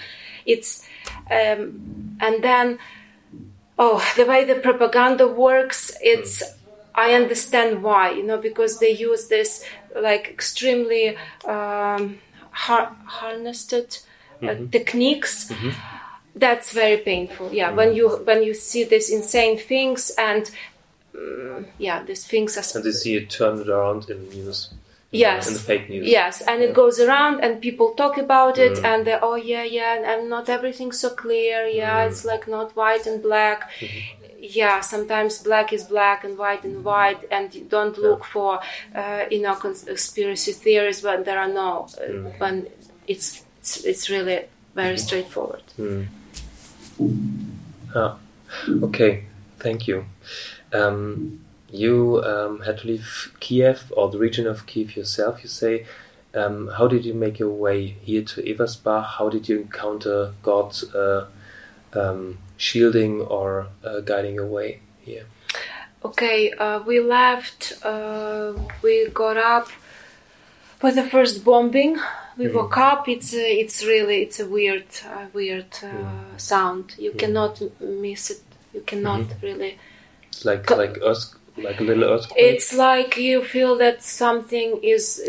it's, 0.45 0.87
um, 1.29 2.17
and 2.19 2.43
then, 2.43 2.79
oh, 3.77 4.03
the 4.17 4.25
way 4.25 4.43
the 4.45 4.55
propaganda 4.55 5.27
works, 5.27 5.91
it's." 6.01 6.43
I 6.93 7.13
understand 7.13 7.83
why, 7.83 8.11
you 8.11 8.23
know, 8.23 8.37
because 8.37 8.79
they 8.79 8.91
use 8.91 9.29
this 9.29 9.63
like 9.95 10.27
extremely 10.27 11.15
um, 11.45 12.19
har- 12.51 12.93
harnessed 13.05 13.73
uh, 13.73 14.55
techniques 14.69 15.49
that's 16.35 16.71
very 16.71 16.97
painful 16.97 17.51
yeah. 17.51 17.71
When 17.71 17.93
you 17.93 18.09
when 18.25 18.43
you 18.43 18.53
see 18.53 18.83
these 18.85 19.09
insane 19.09 19.57
things 19.57 20.11
and 20.17 20.49
mm, 21.15 21.65
yeah 21.77 22.03
these 22.03 22.25
things 22.25 22.57
are 22.57 22.77
And 22.77 22.85
you 22.85 22.91
see 22.93 23.15
it 23.15 23.29
turned 23.29 23.67
around 23.67 24.09
in 24.09 24.29
the 24.29 24.35
news. 24.35 24.69
yes. 25.11 25.47
In 25.47 25.53
the 25.55 25.59
fake 25.59 25.89
news. 25.89 26.07
yes 26.07 26.41
and 26.41 26.61
it 26.61 26.73
goes 26.73 26.99
around 26.99 27.41
and 27.43 27.61
people 27.61 27.91
talk 27.95 28.17
about 28.17 28.57
it 28.57 28.77
and 28.83 29.05
they 29.05 29.17
oh 29.21 29.35
yeah 29.35 29.63
yeah 29.63 30.13
and 30.13 30.29
not 30.29 30.47
everything's 30.49 30.99
so 30.99 31.09
clear. 31.09 31.65
Yeah 31.67 32.05
it's 32.05 32.23
like 32.23 32.47
not 32.47 32.75
white 32.77 33.05
and 33.07 33.21
black. 33.21 33.69
Yeah 34.39 34.79
sometimes 34.79 35.37
black 35.39 35.73
is 35.73 35.83
black 35.83 36.23
and 36.23 36.37
white 36.37 36.63
and 36.63 36.83
white 36.83 37.21
and 37.29 37.53
you 37.53 37.65
don't 37.65 37.97
look 37.97 38.23
for 38.23 38.59
uh, 38.95 39.25
you 39.29 39.41
know 39.41 39.55
conspiracy 39.55 40.53
theories 40.53 41.03
when 41.03 41.23
there 41.25 41.39
are 41.39 41.49
no 41.63 41.87
uh, 42.01 42.29
when 42.41 42.67
it's, 43.05 43.43
it's 43.59 43.83
it's 43.83 44.09
really 44.09 44.39
very 44.75 44.97
straightforward 44.97 45.63
Ah, 47.95 48.17
okay, 48.83 49.25
thank 49.59 49.87
you. 49.87 50.05
Um, 50.73 51.41
you 51.69 52.21
um, 52.23 52.61
had 52.61 52.79
to 52.79 52.87
leave 52.87 53.33
Kiev 53.39 53.91
or 53.95 54.09
the 54.09 54.17
region 54.17 54.47
of 54.47 54.65
Kiev 54.65 54.95
yourself, 54.95 55.43
you 55.43 55.49
say. 55.49 55.85
Um, 56.33 56.69
how 56.77 56.87
did 56.87 57.03
you 57.05 57.13
make 57.13 57.39
your 57.39 57.49
way 57.49 57.97
here 58.01 58.21
to 58.21 58.41
Ewersbach? 58.41 59.05
How 59.17 59.29
did 59.29 59.49
you 59.49 59.61
encounter 59.61 60.33
God's 60.43 60.83
uh, 60.93 61.27
um, 61.93 62.37
shielding 62.55 63.21
or 63.21 63.67
uh, 63.83 63.99
guiding 64.01 64.35
your 64.35 64.47
way 64.47 64.79
here? 65.01 65.25
Okay, 66.05 66.51
uh, 66.51 66.79
we 66.83 66.99
left. 66.99 67.73
Uh, 67.83 68.53
we 68.81 69.09
got 69.09 69.37
up 69.37 69.67
with 70.81 70.95
the 70.95 71.03
first 71.03 71.43
bombing. 71.43 71.97
We 72.41 72.47
woke 72.47 72.77
up. 72.77 73.07
It's 73.07 73.33
a, 73.33 73.59
it's 73.61 73.85
really 73.85 74.17
it's 74.23 74.39
a 74.39 74.47
weird 74.47 74.87
uh, 75.05 75.25
weird 75.33 75.73
uh, 75.83 76.37
sound. 76.37 76.95
You 76.97 77.11
cannot 77.11 77.61
miss 77.79 78.31
it. 78.31 78.41
You 78.73 78.81
cannot 78.81 79.25
really. 79.43 79.77
It's 80.29 80.43
like 80.45 80.65
Co- 80.65 80.77
like 80.77 80.97
us 81.03 81.35
like 81.57 81.79
a 81.79 81.83
little 81.83 82.03
earthquake. 82.03 82.39
It's 82.55 82.73
like 82.73 83.17
you 83.17 83.43
feel 83.43 83.77
that 83.77 84.01
something 84.01 84.79
is 84.81 85.21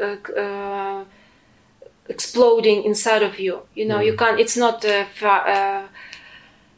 uh, 0.00 0.16
uh, 0.38 1.04
exploding 2.08 2.84
inside 2.84 3.22
of 3.22 3.38
you. 3.40 3.62
You 3.74 3.86
know, 3.86 4.00
you 4.00 4.14
can't. 4.16 4.38
It's 4.38 4.56
not 4.56 4.84
uh, 4.84 5.04
fi- 5.04 5.46
uh, 5.56 5.82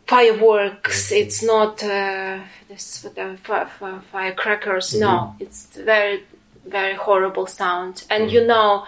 fireworks. 0.06 1.10
It's 1.12 1.42
not 1.42 1.82
uh, 1.82 2.38
this 2.68 3.04
uh, 3.04 3.36
fi- 3.42 3.64
fi- 3.64 4.00
firecrackers. 4.12 4.94
No, 4.94 5.34
it's 5.40 5.66
very 5.76 6.22
very 6.64 6.94
horrible 6.94 7.46
sound, 7.46 8.04
and 8.10 8.30
you 8.30 8.46
know, 8.46 8.84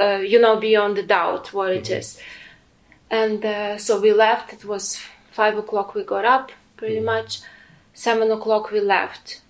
uh, 0.00 0.16
you 0.16 0.40
know 0.40 0.56
beyond 0.56 0.96
the 0.96 1.02
doubt 1.02 1.52
what 1.52 1.70
it 1.70 1.88
is. 1.90 2.18
And 3.10 3.44
uh, 3.44 3.78
so 3.78 4.00
we 4.00 4.12
left. 4.12 4.52
It 4.52 4.64
was 4.64 5.00
five 5.30 5.56
o'clock. 5.58 5.94
We 5.94 6.02
got 6.02 6.24
up 6.24 6.50
pretty 6.76 7.00
much. 7.00 7.40
Seven 7.94 8.30
o'clock 8.32 8.70
we 8.70 8.80
left. 8.80 9.40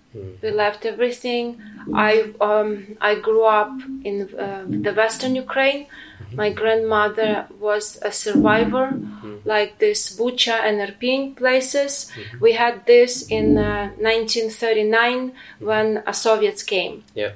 We 0.43 0.51
left 0.51 0.85
everything. 0.85 1.59
I 1.93 2.33
um, 2.41 2.97
I 3.01 3.15
grew 3.15 3.45
up 3.45 3.73
in 4.03 4.15
uh, 4.37 4.65
the 4.67 4.93
Western 4.93 5.35
Ukraine. 5.35 5.87
My 6.33 6.49
grandmother 6.51 7.47
was 7.59 7.99
a 8.01 8.11
survivor, 8.11 8.87
like 9.45 9.79
this 9.79 10.15
Bucha 10.19 10.57
and 10.67 10.75
Irpin 10.87 11.35
places. 11.35 12.11
We 12.39 12.53
had 12.53 12.85
this 12.85 13.27
in 13.27 13.57
uh, 13.57 13.89
1939 13.97 15.33
when 15.59 16.03
a 16.05 16.13
Soviets 16.13 16.63
came 16.63 17.03
Yeah. 17.15 17.31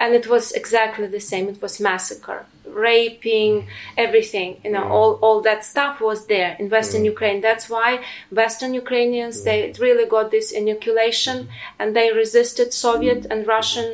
And 0.00 0.10
it 0.20 0.26
was 0.34 0.44
exactly 0.60 1.06
the 1.06 1.20
same. 1.20 1.44
It 1.54 1.60
was 1.62 1.74
massacre 1.80 2.40
raping 2.72 3.66
everything 3.96 4.50
you 4.64 4.70
know 4.70 4.84
all, 4.96 5.12
all 5.22 5.40
that 5.40 5.64
stuff 5.64 6.00
was 6.00 6.26
there 6.26 6.50
in 6.60 6.68
western 6.70 7.04
ukraine. 7.04 7.40
That's 7.40 7.66
why 7.68 7.88
western 8.30 8.72
ukrainians 8.74 9.42
they 9.42 9.58
really 9.86 10.06
got 10.16 10.30
this 10.30 10.52
inoculation 10.52 11.36
and 11.78 11.96
they 11.96 12.12
resisted 12.12 12.72
soviet 12.72 13.26
and 13.30 13.40
russian 13.56 13.88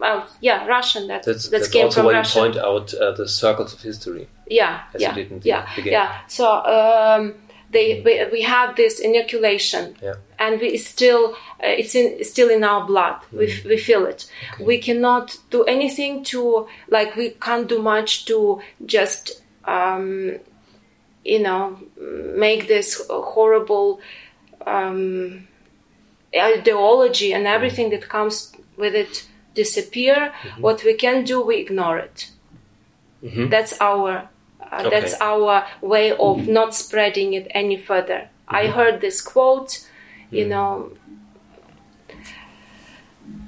well 0.00 0.26
yeah 0.40 0.58
russian 0.66 1.02
that, 1.08 1.22
That's, 1.24 1.44
that 1.48 1.50
that's 1.58 1.68
came 1.68 1.84
also 1.86 1.96
from 2.00 2.06
why 2.06 2.12
russia. 2.14 2.38
you 2.38 2.44
point 2.44 2.56
out 2.70 2.94
uh, 2.94 3.12
the 3.20 3.28
circles 3.28 3.70
of 3.74 3.80
history. 3.82 4.24
yeah 4.48 4.84
As 4.94 5.00
you 5.02 5.08
yeah 5.08 5.14
did 5.14 5.30
in 5.32 5.38
the 5.40 5.48
yeah 5.52 5.62
beginning. 5.76 5.92
yeah. 5.92 6.10
So 6.38 6.46
um 6.78 7.34
they 7.72 8.00
we, 8.04 8.12
we 8.32 8.42
have 8.42 8.76
this 8.76 9.00
inoculation. 9.00 9.96
Yeah. 10.02 10.14
and 10.38 10.60
we 10.60 10.76
still 10.76 11.24
uh, 11.64 11.78
it's 11.80 11.94
in 11.94 12.22
still 12.24 12.50
in 12.50 12.62
our 12.64 12.86
blood. 12.86 13.16
We, 13.32 13.46
we 13.64 13.76
feel 13.76 14.04
it. 14.06 14.20
We 14.60 14.78
cannot 14.78 15.36
do 15.50 15.64
anything 15.64 16.24
to 16.32 16.66
like 16.88 17.16
we 17.16 17.30
can't 17.46 17.68
do 17.68 17.78
much 17.82 18.24
to 18.26 18.60
just 18.86 19.42
um, 19.64 20.38
you 21.24 21.38
know 21.40 21.78
make 22.46 22.66
this 22.68 22.88
horrible 23.10 24.00
um, 24.66 25.46
ideology 26.34 27.32
and 27.34 27.46
everything 27.46 27.90
that 27.90 28.08
comes 28.08 28.52
with 28.76 28.94
it 28.94 29.26
disappear. 29.54 30.32
What 30.58 30.82
we 30.84 30.94
can 30.94 31.24
do 31.24 31.40
we 31.40 31.56
ignore 31.58 31.98
it. 31.98 32.30
Mhm. 33.22 33.50
that's 33.50 33.74
our 33.80 34.28
uh, 34.72 34.90
that's 34.90 35.14
our 35.20 35.66
way 35.80 36.12
of 36.12 36.48
not 36.48 36.74
spreading 36.74 37.34
it 37.34 37.46
any 37.50 37.76
further. 37.76 38.28
I 38.48 38.66
heard 38.66 39.00
this 39.00 39.20
quote 39.20 39.86
you 40.30 40.46
know. 40.46 40.92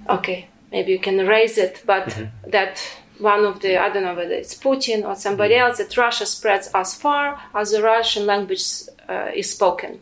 Okay 0.09 0.49
maybe 0.75 0.91
you 0.91 0.99
can 0.99 1.21
erase 1.21 1.57
it 1.57 1.83
but 1.87 2.07
that 2.57 2.75
one 3.19 3.45
of 3.45 3.61
the 3.61 3.73
i 3.85 3.89
don't 3.89 4.03
know 4.03 4.15
whether 4.21 4.35
it's 4.43 4.55
putin 4.67 5.07
or 5.09 5.15
somebody 5.15 5.55
else 5.55 5.79
that 5.79 5.97
russia 5.97 6.27
spreads 6.27 6.67
as 6.75 6.95
far 7.05 7.41
as 7.55 7.71
the 7.71 7.81
russian 7.81 8.27
language 8.27 8.65
uh, 9.09 9.31
is 9.35 9.51
spoken. 9.51 10.01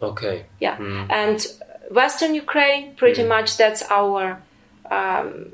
Okay. 0.00 0.44
yeah. 0.60 0.76
And 1.22 1.38
western 1.90 2.34
ukraine 2.34 2.94
pretty 3.02 3.22
Mm. 3.24 3.28
much 3.34 3.56
that's 3.56 3.82
our 4.00 4.22
um, 4.98 5.52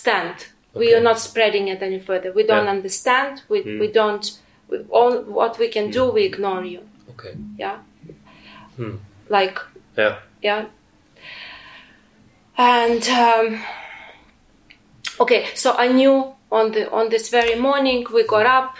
stand 0.00 0.36
we 0.74 0.94
are 0.94 1.00
not 1.00 1.18
spreading 1.20 1.68
it 1.68 1.82
any 1.82 2.00
further. 2.00 2.32
We 2.32 2.42
don't 2.46 2.64
Yeah. 2.64 2.72
Mm. 2.72 2.76
understand. 2.76 3.42
We, 3.48 3.62
we 3.80 3.88
don't 3.92 4.38
we, 4.68 4.78
all 4.90 5.22
what 5.22 5.58
we 5.58 5.68
can 5.68 5.90
do 5.90 6.10
we 6.10 6.24
ignore 6.24 6.64
you. 6.64 6.80
Okay. 7.10 7.34
yeah? 7.58 7.78
Hmm. 8.76 8.96
like 9.28 9.58
Yeah. 9.96 10.18
yeah. 10.42 10.64
And 12.56 13.02
um, 13.08 13.62
okay 15.20 15.46
so 15.54 15.74
i 15.78 15.88
knew 15.88 16.34
on 16.50 16.72
the 16.72 16.90
on 16.90 17.08
this 17.08 17.28
very 17.30 17.54
morning 17.58 18.04
we 18.12 18.26
got 18.26 18.46
up. 18.46 18.76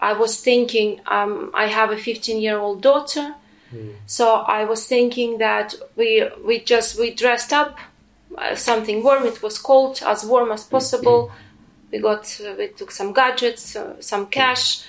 I 0.00 0.12
was 0.12 0.40
thinking 0.40 1.00
um, 1.06 1.50
i 1.54 1.66
have 1.66 1.90
a 1.92 1.96
15 1.96 2.40
year 2.40 2.58
old 2.58 2.82
daughter 2.82 3.34
so 4.06 4.26
i 4.58 4.64
was 4.64 4.86
thinking 4.86 5.38
that 5.38 5.74
we 5.96 6.28
we 6.44 6.60
just 6.60 6.98
we 7.00 7.10
dressed 7.14 7.52
up 7.54 7.78
something 8.54 9.02
warm. 9.02 9.24
It 9.26 9.42
was 9.42 9.58
cold 9.58 10.02
as 10.04 10.24
warm 10.24 10.50
as 10.52 10.64
possible. 10.64 11.30
We 11.90 11.98
got 11.98 12.40
uh, 12.44 12.54
we 12.58 12.68
took 12.68 12.90
some 12.90 13.12
gadgets 13.12 13.76
uh, 13.76 14.00
some 14.00 14.26
cash. 14.26 14.84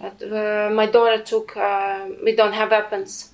Uh, 0.00 0.70
my 0.72 0.86
daughter 0.86 1.22
took 1.22 1.56
uh, 1.56 2.06
we 2.24 2.34
don't 2.34 2.52
have 2.52 2.70
weapons. 2.70 3.30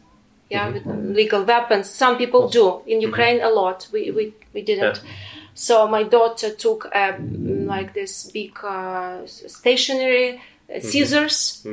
Yeah 0.50 0.71
with 0.71 0.85
legal 0.87 1.45
weapons. 1.45 1.88
Some 1.90 2.19
people 2.19 2.49
do. 2.49 2.83
In 2.87 3.00
ukraine 3.00 3.40
a 3.40 3.50
lot. 3.50 3.88
We 3.92 4.11
we, 4.11 4.35
we 4.54 4.62
didn't. 4.62 4.97
Yeah. 4.97 5.11
so 5.54 5.87
my 5.87 6.02
daughter 6.02 6.50
took 6.54 6.88
uh, 6.95 7.12
like 7.75 7.95
this 7.95 8.31
big 8.31 8.52
uh, 8.64 9.26
stationary 9.26 10.40
uh, 10.75 10.81
scissors. 10.81 11.66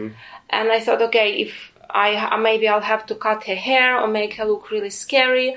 And 0.52 0.72
i 0.72 0.80
thought 0.80 1.02
okay 1.02 1.42
if 1.42 1.74
I 1.90 2.38
maybe 2.38 2.68
I'll 2.68 2.82
have 2.94 3.06
to 3.08 3.16
cut 3.16 3.44
her 3.46 3.56
hair 3.56 4.00
or 4.00 4.08
make 4.08 4.36
her 4.36 4.46
look 4.46 4.70
really 4.72 4.90
scary, 4.92 5.56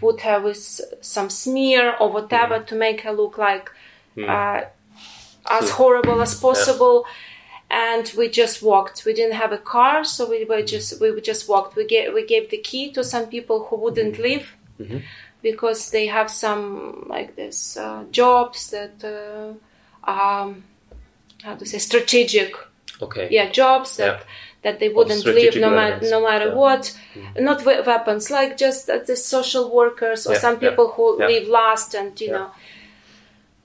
put 0.00 0.20
her 0.22 0.40
with 0.40 0.80
some 1.00 1.28
smear 1.30 1.94
or 2.00 2.10
whatever 2.10 2.60
to 2.60 2.74
make 2.74 3.00
her 3.02 3.12
look 3.12 3.36
like 3.38 3.70
uh, 4.16 4.60
as 5.50 5.68
So- 5.68 5.74
horrible 5.74 6.20
as 6.22 6.34
possible. 6.34 7.04
And 7.70 8.12
we 8.18 8.28
just 8.28 8.62
walked. 8.62 9.04
We 9.06 9.14
didn't 9.14 9.36
have 9.36 9.50
a 9.50 9.58
car, 9.58 10.04
so 10.04 10.28
we 10.28 10.44
were 10.44 10.60
just 10.62 11.00
we 11.00 11.18
just 11.22 11.48
walked. 11.48 11.74
We 11.74 11.86
gave 11.86 12.12
we 12.12 12.26
gave 12.26 12.50
the 12.50 12.58
key 12.58 12.92
to 12.92 13.02
some 13.02 13.26
people 13.26 13.64
who 13.64 13.76
wouldn't 13.76 14.18
leave 14.18 14.46
because 15.42 15.90
they 15.90 16.06
have 16.06 16.30
some 16.30 17.06
like 17.08 17.34
this 17.34 17.76
uh, 17.76 18.04
jobs 18.10 18.70
that 18.70 19.02
uh, 19.02 20.10
um, 20.10 20.64
how 21.42 21.54
to 21.56 21.64
say 21.66 21.78
strategic 21.78 22.54
Okay. 23.00 23.28
yeah 23.30 23.50
jobs 23.50 23.96
that 23.96 24.18
Yeah. 24.18 24.24
That 24.62 24.78
they 24.80 24.88
wouldn't 24.88 25.24
leave 25.24 25.56
no, 25.56 25.70
ma- 25.70 25.98
no 26.14 26.20
matter 26.28 26.48
Yeah. 26.48 26.54
what 26.64 26.82
not 27.48 27.58
we- 27.66 27.80
weapons 27.90 28.30
like 28.30 28.56
just 28.56 28.88
uh, 28.88 28.98
the 29.10 29.16
social 29.16 29.64
workers 29.80 30.26
or 30.26 30.32
Yeah, 30.34 30.38
some 30.46 30.56
yeah, 30.60 30.64
people 30.70 30.88
who 30.94 31.06
yeah. 31.18 31.26
leave 31.30 31.48
last 31.48 31.94
and 31.94 32.18
you 32.20 32.30
know 32.30 32.48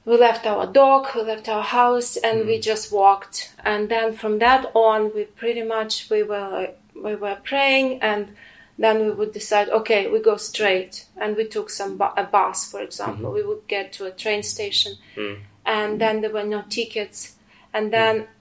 we 0.06 0.18
left 0.18 0.46
our 0.46 0.66
dog 0.66 1.08
we 1.16 1.22
left 1.24 1.48
our 1.50 1.64
house 1.64 2.16
and 2.18 2.40
Mm-hmm. 2.40 2.48
we 2.50 2.60
just 2.60 2.92
walked 2.92 3.54
and 3.64 3.90
then 3.90 4.14
from 4.14 4.40
that 4.40 4.72
on 4.74 5.12
we 5.16 5.24
pretty 5.26 5.64
much 5.64 6.10
we 6.10 6.24
were 6.24 6.70
we 6.96 7.16
were 7.16 7.38
praying 7.44 8.02
and 8.02 8.36
then 8.80 9.00
we 9.06 9.12
would 9.12 9.34
decide 9.34 9.70
okay 9.70 10.08
we 10.10 10.20
go 10.20 10.38
straight 10.38 11.06
and 11.22 11.36
we 11.36 11.46
took 11.46 11.70
some 11.70 11.98
bu- 11.98 12.16
a 12.18 12.24
bus 12.24 12.72
for 12.72 12.82
example 12.82 13.26
Mm-hmm. 13.26 13.36
we 13.36 13.44
would 13.44 13.68
get 13.68 13.86
to 13.94 14.06
a 14.06 14.12
train 14.24 14.42
station 14.44 14.94
Mm. 15.16 15.38
and 15.66 16.00
then 16.02 16.22
there 16.22 16.32
were 16.32 16.44
no 16.56 16.62
tickets 16.70 17.36
and 17.74 17.92
then 17.92 18.14
uh, 18.22 18.37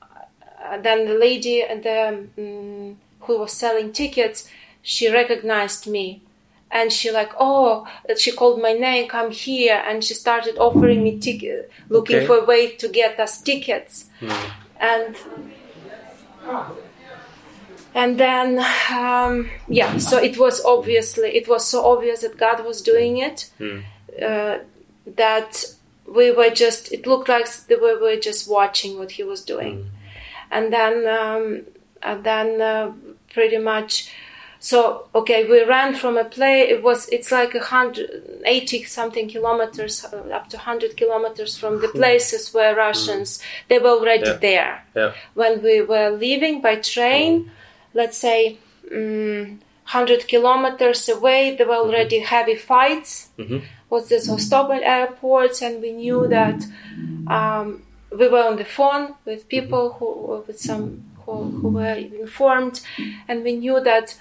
then 0.83 1.07
the 1.07 1.15
lady 1.15 1.63
and 1.63 1.83
the 1.83 2.09
um, 2.39 2.97
who 3.21 3.39
was 3.39 3.53
selling 3.53 3.93
tickets 3.93 4.49
she 4.83 5.11
recognized 5.11 5.87
me. 5.87 6.23
And 6.71 6.93
she 6.93 7.11
like 7.11 7.33
oh 7.39 7.87
she 8.19 8.33
called 8.33 8.61
my 8.61 8.73
name 8.73 9.09
come 9.09 9.31
here. 9.31 9.83
And 9.87 10.03
she 10.05 10.15
started 10.15 10.57
offering 10.59 11.03
me 11.05 11.19
ticket 11.19 11.71
looking 11.89 12.17
Okay. 12.17 12.27
for 12.27 12.39
a 12.39 12.45
way 12.45 12.63
to 12.77 12.89
get 12.89 13.19
us 13.21 13.41
tickets. 13.41 14.07
And 14.81 15.17
and 17.95 18.19
then 18.21 18.59
um, 18.93 19.49
yeah 19.69 19.97
so 19.99 20.19
it 20.19 20.39
was 20.39 20.63
obviously 20.65 21.29
it 21.37 21.49
was 21.49 21.67
so 21.67 21.85
obvious 21.85 22.21
that 22.23 22.37
god 22.37 22.65
was 22.65 22.83
doing 22.83 23.19
it 23.19 23.51
uh, 24.23 24.59
that 25.07 25.65
we 26.07 26.31
were 26.31 26.51
just 26.51 26.93
it 26.93 27.07
looked 27.07 27.29
like 27.29 27.47
we 27.69 27.97
were 27.97 28.17
just 28.17 28.49
watching 28.49 28.99
what 28.99 29.13
he 29.13 29.23
was 29.23 29.43
doing 29.43 29.91
and 30.51 30.73
then 30.73 31.07
um, 31.07 31.63
and 32.03 32.25
then 32.25 32.61
uh, 32.61 32.93
pretty 33.33 33.59
much 33.59 34.11
so 34.59 35.07
okay 35.15 35.45
we 35.45 35.63
ran 35.65 35.95
from 35.95 36.17
a 36.17 36.25
play 36.25 36.61
it 36.63 36.83
was 36.83 37.09
it's 37.11 37.31
like 37.31 37.55
a 37.55 37.61
hundred 37.61 38.09
eighty 38.45 38.83
something 38.85 39.29
kilometers 39.29 40.05
uh, 40.05 40.17
up 40.39 40.49
to 40.49 40.57
100 40.57 40.97
kilometers 40.97 41.59
from 41.59 41.81
the 41.83 41.89
places 41.89 42.55
where 42.55 42.75
russians 42.75 43.39
they 43.69 43.79
were 43.79 43.91
already 43.99 44.25
Yeah. 44.31 44.39
there 44.49 44.85
Yeah. 44.95 45.13
when 45.35 45.63
we 45.63 45.83
were 45.83 46.11
leaving 46.11 46.61
by 46.63 46.77
train, 46.77 47.51
let's 47.95 48.17
say 48.19 48.57
um, 48.93 49.61
100 49.85 50.27
kilometers 50.27 51.09
away, 51.09 51.55
there 51.57 51.67
were 51.69 51.77
already 51.87 52.19
heavy 52.21 52.57
fights. 52.57 53.29
Mhm. 53.39 53.63
Was 53.91 54.09
this 54.09 54.29
Hostomel 54.29 54.81
airport, 54.83 55.63
and 55.63 55.81
we 55.83 55.93
knew 55.93 56.27
that 56.29 56.59
um, 57.37 57.83
we 58.17 58.29
were 58.29 58.45
on 58.45 58.57
the 58.57 58.65
phone 58.65 59.15
with 59.25 59.45
mhm. 59.45 59.49
people 59.49 59.93
who 59.95 60.45
with 60.47 60.59
some 60.59 61.05
who, 61.25 61.45
who 61.61 61.69
were 61.69 61.95
informed, 61.95 62.81
and 63.29 63.43
we 63.43 63.57
knew 63.57 63.81
that 63.81 64.19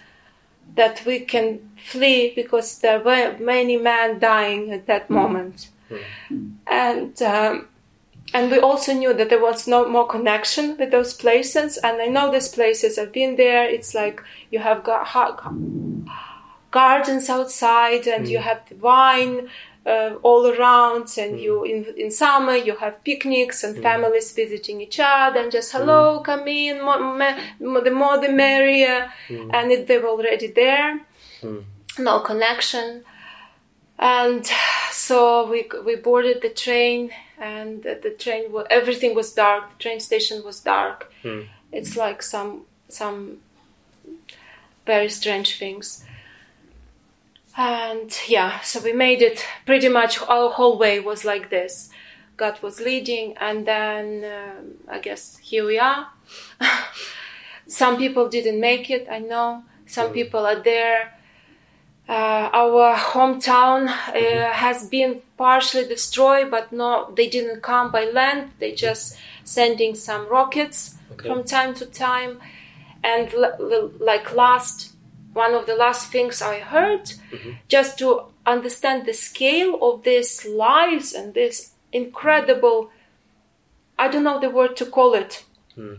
that 0.75 1.05
we 1.05 1.19
can 1.19 1.69
flee 1.77 2.33
because 2.35 2.79
there 2.79 2.99
were 2.99 3.37
many 3.39 3.77
men 3.77 4.19
dying 4.19 4.71
at 4.71 4.87
that 4.87 5.07
mhm. 5.07 5.15
moment. 5.15 5.69
And 6.67 7.21
um, 7.21 7.67
and 8.33 8.51
we 8.51 8.59
also 8.59 8.93
knew 8.93 9.13
that 9.13 9.29
there 9.29 9.41
was 9.41 9.67
no 9.67 9.87
more 9.87 10.07
connection 10.07 10.77
with 10.77 10.91
those 10.91 11.13
places. 11.13 11.77
And 11.77 12.01
I 12.01 12.07
know 12.07 12.31
these 12.31 12.49
places. 12.49 12.97
I've 12.97 13.13
been 13.13 13.35
there. 13.35 13.69
It's 13.69 13.93
like 13.93 14.21
you 14.51 14.59
have 14.59 14.83
got 14.83 15.07
gardens 16.71 17.29
outside, 17.29 18.07
and 18.07 18.27
you 18.27 18.39
mm. 18.39 18.41
have 18.41 18.67
the 18.67 18.75
wine 18.75 19.49
uh, 19.86 20.15
all 20.24 20.48
around. 20.48 21.10
And 21.18 21.34
hmm. 21.34 21.38
you 21.38 21.63
in 21.63 21.86
in 21.98 22.12
summer 22.12 22.56
you 22.56 22.75
have 22.77 23.04
picnics 23.04 23.63
and 23.63 23.75
hmm. 23.75 23.82
families 23.82 24.32
visiting 24.34 24.82
each 24.82 25.00
other, 25.00 25.39
and 25.39 25.51
just 25.51 25.72
hello, 25.72 26.18
hmm. 26.18 26.24
come 26.24 26.48
in, 26.48 26.84
more, 26.84 27.00
more, 27.00 27.82
the 27.82 27.92
more 27.92 28.18
the 28.20 28.32
merrier. 28.32 29.12
And 29.30 29.72
it, 29.72 29.88
they 29.88 29.98
were 29.98 30.10
already 30.10 30.48
there. 30.48 31.01
No 31.98 32.20
connection. 32.20 33.04
And 33.98 34.46
so 34.92 35.50
we 35.50 35.70
we 35.86 35.96
boarded 35.96 36.42
the 36.42 36.50
train, 36.50 37.12
and 37.39 37.84
the, 37.84 38.15
train 38.20 38.54
everything 38.70 39.15
was 39.15 39.32
dark. 39.34 39.63
The 39.77 39.84
train 39.84 40.00
station 40.00 40.44
was 40.44 40.60
dark. 40.60 41.12
It's 41.72 41.96
like 41.96 42.22
some 42.22 42.65
some 42.89 43.39
very 44.86 45.10
strange 45.10 45.58
things. 45.58 46.04
And 47.57 48.12
yeah, 48.27 48.59
so 48.62 48.81
we 48.81 48.91
made 48.93 49.21
it. 49.21 49.45
Pretty 49.65 49.88
much 49.89 50.21
our 50.21 50.50
whole 50.50 50.77
way 50.77 51.00
was 51.00 51.24
like 51.24 51.50
this. 51.50 51.89
God 52.38 52.62
was 52.62 52.81
leading, 52.81 53.38
and 53.38 53.65
then 53.65 54.25
um, 54.25 54.74
I 54.89 55.00
guess 55.00 55.38
here 55.38 55.65
we 55.65 55.79
are. 55.79 56.09
some 57.67 57.97
people 57.97 58.27
didn't 58.27 58.59
make 58.59 58.89
it. 58.89 59.07
I 59.09 59.19
know 59.19 59.63
some 59.85 60.12
people 60.12 60.45
are 60.45 60.59
there. 60.59 61.13
Uh, 62.07 62.50
our 62.53 62.95
hometown 62.95 63.88
uh, 63.88 64.51
has 64.51 64.88
been 64.89 65.21
partially 65.38 65.88
destroyed, 65.88 66.51
but 66.51 66.71
no, 66.71 67.12
they 67.15 67.27
didn't 67.27 67.62
come 67.63 67.89
by 67.91 68.05
land. 68.05 68.51
They 68.59 68.74
just 68.74 69.17
sending 69.43 69.95
some 69.95 70.27
rockets 70.29 70.95
Okay. 71.13 71.29
from 71.29 71.43
time 71.45 71.74
to 71.75 71.85
time. 71.85 72.39
And 73.03 73.33
l- 73.33 73.57
l- 73.59 73.91
like 74.00 74.35
last, 74.35 74.93
one 75.36 75.54
of 75.54 75.65
the 75.65 75.75
last 75.75 76.12
things 76.12 76.42
I 76.42 76.60
heard, 76.60 77.04
mm-hmm. 77.32 77.51
just 77.68 78.00
to 78.00 78.08
understand 78.46 79.06
the 79.06 79.13
scale 79.13 79.77
of 79.82 80.04
these 80.04 80.46
lives 80.46 81.13
and 81.13 81.34
this 81.34 81.74
incredible, 81.92 82.89
I 84.00 84.08
don't 84.08 84.24
know 84.24 84.39
the 84.39 84.50
word 84.50 84.75
to 84.77 84.86
call 84.86 85.13
it, 85.13 85.44
hmm. 85.75 85.96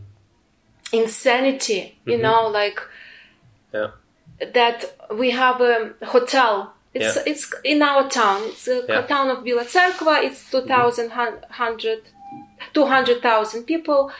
insanity. 0.93 1.99
You 2.07 2.15
mm-hmm. 2.15 2.23
know, 2.23 2.49
like 2.49 2.81
Yeah. 3.73 3.91
that 4.59 4.79
we 5.21 5.31
have 5.33 5.61
a 5.61 5.95
hotel. 6.15 6.73
It's 6.95 7.17
Yeah. 7.17 7.23
it's 7.31 7.45
in 7.63 7.83
our 7.83 8.09
town. 8.09 8.41
It's 8.51 8.67
a 8.69 8.85
Yeah. 8.89 9.03
town 9.03 9.29
of 9.31 9.39
Bila 9.45 9.65
Cerkva. 9.75 10.25
It's 10.25 10.41
mm-hmm. 10.45 10.67
2,000 10.67 11.11
hun- 11.11 11.45
hundred- 11.51 12.09
200,000 12.73 13.65
people. 13.65 14.11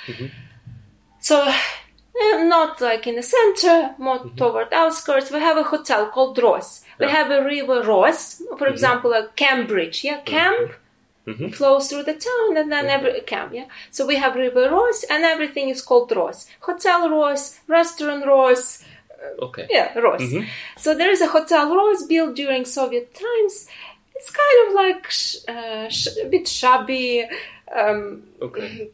So 1.21 1.43
eh, 1.43 1.55
Eh, 2.19 2.45
not 2.45 2.81
like 2.81 3.07
in 3.07 3.17
the 3.17 3.23
center, 3.23 3.95
more 3.99 4.19
mm-hmm. 4.19 4.37
toward 4.37 4.73
outskirts. 4.73 5.31
We 5.31 5.39
have 5.41 5.59
a 5.59 5.63
hotel 5.65 6.07
called 6.07 6.39
Ros. 6.39 6.83
We 6.99 7.07
Yeah. 7.07 7.13
have 7.13 7.31
a 7.31 7.45
river 7.45 7.83
Ros, 7.83 8.37
for 8.37 8.45
mm-hmm. 8.57 8.73
example, 8.73 9.13
a 9.13 9.29
Cambridge. 9.37 10.03
Yeah, 10.05 10.21
mm-hmm. 10.21 10.25
camp 10.25 10.73
flows 11.55 11.89
through 11.91 12.05
the 12.05 12.15
town 12.15 12.57
and 12.57 12.71
then 12.71 12.87
every 12.87 13.21
camp. 13.23 13.53
Yeah, 13.53 13.67
so 13.91 14.07
we 14.07 14.17
have 14.17 14.37
river 14.37 14.71
Ros 14.71 15.05
and 15.11 15.25
everything 15.25 15.69
is 15.69 15.83
called 15.83 16.13
Ros. 16.15 16.47
Hotel 16.61 17.11
Ros, 17.11 17.59
restaurant 17.67 18.25
Ros, 18.25 18.83
uh, 19.11 19.45
Okay. 19.47 19.67
yeah, 19.69 19.99
Ros. 19.99 20.23
So 20.79 20.95
there 20.95 21.11
is 21.11 21.21
a 21.21 21.27
hotel 21.27 21.75
Ros 21.75 22.05
built 22.07 22.37
during 22.37 22.65
Soviet 22.65 23.13
times. 23.13 23.69
It's 24.15 24.31
kind 24.31 24.59
of 24.69 24.75
like 24.75 25.11
sh- 25.11 25.37
uh, 25.49 25.89
sh- 25.89 26.17
a 26.25 26.29
bit 26.29 26.47
shabby, 26.49 27.27
um, 27.75 28.23
Okay. 28.41 28.91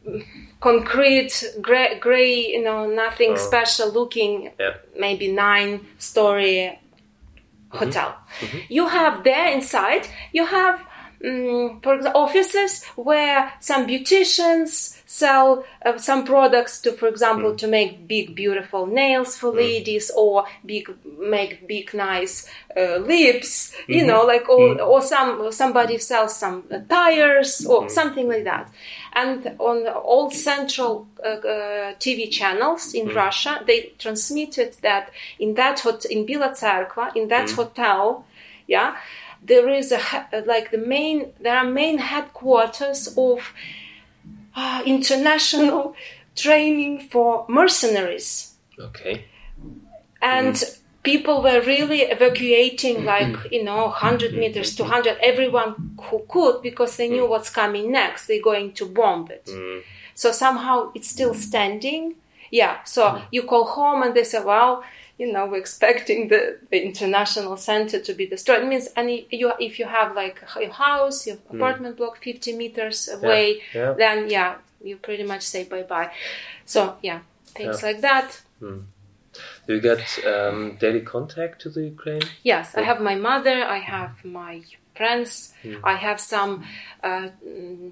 concrete, 0.59 1.43
gray, 1.61 1.99
gray, 1.99 2.47
you 2.47 2.63
know, 2.63 2.87
nothing 2.87 3.31
Oh. 3.33 3.35
special 3.35 3.89
looking, 3.91 4.51
Yeah. 4.59 4.75
maybe 4.97 5.27
nine 5.31 5.85
story 5.99 6.79
hotel. 7.69 8.15
You 8.69 8.87
have 8.87 9.23
there 9.23 9.47
inside, 9.51 10.07
you 10.31 10.45
have, 10.45 10.79
um, 11.25 11.79
for 11.81 11.95
example, 11.95 12.21
offices 12.21 12.83
where 12.95 13.51
some 13.59 13.87
beauticians 13.87 15.01
sell 15.13 15.63
uh, 15.85 15.95
some 15.99 16.25
products 16.25 16.81
to, 16.81 16.91
for 16.91 17.07
example, 17.07 17.51
to 17.55 17.67
make 17.67 18.07
big, 18.07 18.33
beautiful 18.33 18.87
nails 18.87 19.37
for 19.37 19.51
ladies 19.51 20.09
or 20.17 20.43
big, 20.65 20.89
make 21.19 21.67
big, 21.67 21.93
nice 21.93 22.49
uh, 22.75 22.97
lips, 22.97 23.75
you 23.87 24.03
know, 24.07 24.23
like, 24.25 24.49
or, 24.49 24.81
or 24.81 25.01
some, 25.03 25.51
somebody 25.51 25.99
sells 25.99 26.35
some 26.35 26.63
uh, 26.71 26.79
tires 26.89 27.63
or 27.67 27.87
something 27.89 28.27
like 28.27 28.43
that. 28.43 28.71
And 29.13 29.55
on 29.59 29.87
all 29.87 30.31
central 30.31 31.07
uh, 31.23 31.27
uh, 31.27 31.93
TV 31.99 32.31
channels 32.31 32.95
in 32.95 33.05
Russia, 33.13 33.61
they 33.67 33.93
transmitted 33.99 34.75
that 34.81 35.11
in 35.37 35.53
that 35.53 35.81
hot- 35.81 36.05
in 36.05 36.25
Bila 36.25 36.49
Cerkva, 36.59 37.15
in 37.15 37.27
that 37.27 37.51
hotel, 37.51 38.25
yeah, 38.65 38.95
there 39.45 39.69
is 39.69 39.91
a 39.91 39.99
like 40.47 40.71
the 40.71 40.77
main 40.77 41.33
there 41.39 41.57
are 41.57 41.65
main 41.65 41.97
headquarters 41.99 43.13
of 43.17 43.53
uh, 44.55 44.83
international 44.85 45.95
training 46.35 46.99
for 46.99 47.45
mercenaries. 47.47 48.55
Okay. 48.79 49.25
and 50.21 50.55
mm. 50.55 50.79
people 51.03 51.43
were 51.43 51.61
really 51.61 52.01
evacuating 52.01 53.05
like 53.13 53.51
you 53.51 53.63
know 53.63 53.85
100 53.85 54.31
mm-hmm. 54.31 54.39
meters 54.39 54.75
200 54.75 55.17
everyone 55.21 55.95
who 56.01 56.23
could 56.27 56.61
because 56.61 56.97
they 56.97 57.07
knew 57.07 57.23
mm. 57.23 57.29
what's 57.29 57.49
coming 57.49 57.91
next. 57.91 58.27
They're 58.27 58.41
going 58.41 58.73
to 58.73 58.85
bomb 58.85 59.29
it. 59.29 59.45
Mm. 59.45 59.83
So 60.15 60.31
somehow 60.31 60.91
it's 60.95 61.09
still 61.09 61.33
standing. 61.33 62.15
Yeah 62.51 62.83
so 62.83 63.21
you 63.31 63.43
call 63.43 63.65
home 63.65 64.03
and 64.03 64.13
they 64.15 64.23
say 64.23 64.43
well 64.43 64.83
you 65.17 65.31
know 65.31 65.45
we're 65.45 65.57
expecting 65.57 66.27
the, 66.27 66.57
the 66.71 66.83
international 66.83 67.55
center 67.57 67.99
to 67.99 68.13
be 68.13 68.25
destroyed 68.25 68.63
it 68.63 68.67
means 68.67 68.89
if 68.97 69.31
you 69.31 69.51
if 69.59 69.77
you 69.79 69.85
have 69.85 70.15
like 70.15 70.41
a 70.55 70.69
house 70.69 71.27
your 71.27 71.37
apartment 71.49 71.97
block 71.97 72.17
50 72.17 72.53
meters 72.57 73.07
away 73.09 73.61
yeah. 73.73 73.93
then 73.93 74.29
yeah 74.29 74.55
you 74.81 74.97
pretty 74.97 75.23
much 75.23 75.43
say 75.43 75.63
bye 75.63 75.83
bye 75.83 76.11
so 76.65 76.97
yeah 77.01 77.19
things 77.45 77.81
Yeah. 77.81 77.87
like 77.89 78.01
that 78.01 78.41
Do 79.65 79.73
you 79.75 79.81
get 79.81 80.01
um, 80.25 80.77
daily 80.79 81.01
contact 81.01 81.61
to 81.63 81.69
the 81.69 81.83
Ukraine? 81.93 82.21
Yes, 82.43 82.75
I 82.75 82.81
have 82.81 83.01
my 83.01 83.15
mother, 83.15 83.57
I 83.77 83.79
have 83.79 84.23
my 84.23 84.61
friends, 84.95 85.53
I 85.83 85.95
have 85.95 86.19
some 86.19 86.63
uh, 87.03 87.29
mm, 87.45 87.91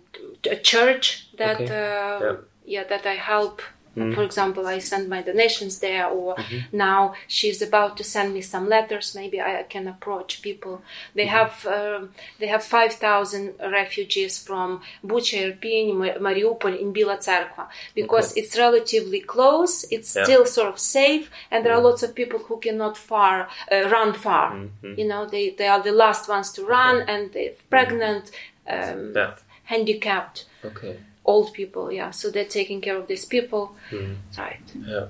a 0.50 0.58
church 0.72 1.06
that 1.38 1.58
Okay. 1.62 1.66
uh, 1.66 2.20
Yeah. 2.26 2.36
yeah. 2.74 2.84
that 2.92 3.06
I 3.06 3.16
help. 3.16 3.62
For 3.94 4.24
example, 4.24 4.68
I 4.68 4.80
send 4.80 5.10
my 5.10 5.22
donations 5.22 5.80
there, 5.80 6.08
or 6.08 6.36
now 6.72 7.14
she's 7.28 7.62
about 7.62 7.98
to 7.98 8.04
send 8.06 8.34
me 8.34 8.42
some 8.42 8.70
letters. 8.70 9.14
Maybe 9.16 9.42
I 9.42 9.64
can 9.74 9.86
approach 9.96 10.42
people. 10.42 10.82
They 11.14 11.26
have 11.26 11.54
um 11.78 12.02
they 12.40 12.48
have 12.48 12.64
five 12.64 12.94
thousand 12.94 13.46
refugees 13.60 14.34
from 14.48 14.82
Bucha, 15.06 15.40
Irpin, 15.48 15.86
Ma- 16.02 16.20
Mariupol, 16.26 16.74
in 16.84 16.94
Bila 16.94 17.18
because 17.94 18.32
Okay. 18.32 18.42
it's 18.42 18.58
relatively 18.58 19.22
close. 19.34 19.74
It's 19.96 20.16
Yeah. 20.16 20.24
still 20.24 20.46
sort 20.46 20.70
of 20.74 20.80
safe, 20.80 21.30
and 21.52 21.66
there 21.66 21.74
are 21.74 21.82
lots 21.90 22.02
of 22.04 22.16
people 22.16 22.40
who 22.48 22.56
cannot 22.66 22.96
far 22.98 23.36
uh, 23.72 23.90
run 23.96 24.14
far. 24.14 24.48
You 25.00 25.08
know, 25.12 25.26
they 25.26 25.46
they 25.60 25.68
are 25.68 25.82
the 25.90 25.92
last 26.04 26.30
ones 26.30 26.52
to 26.54 26.62
run, 26.78 26.96
and 27.12 27.22
they're 27.34 27.56
pregnant, 27.70 28.32
um, 28.76 29.14
Yeah. 29.16 29.34
handicapped, 29.66 30.46
Okay. 30.66 30.96
Old 31.34 31.48
people. 31.60 31.86
Yeah, 32.00 32.12
so 32.20 32.24
they're 32.34 32.54
taking 32.60 32.80
care 32.86 32.98
of 33.02 33.06
these 33.12 33.26
people, 33.36 33.64
hmm. 33.90 34.14
right? 34.38 34.68
Yeah. 34.92 35.06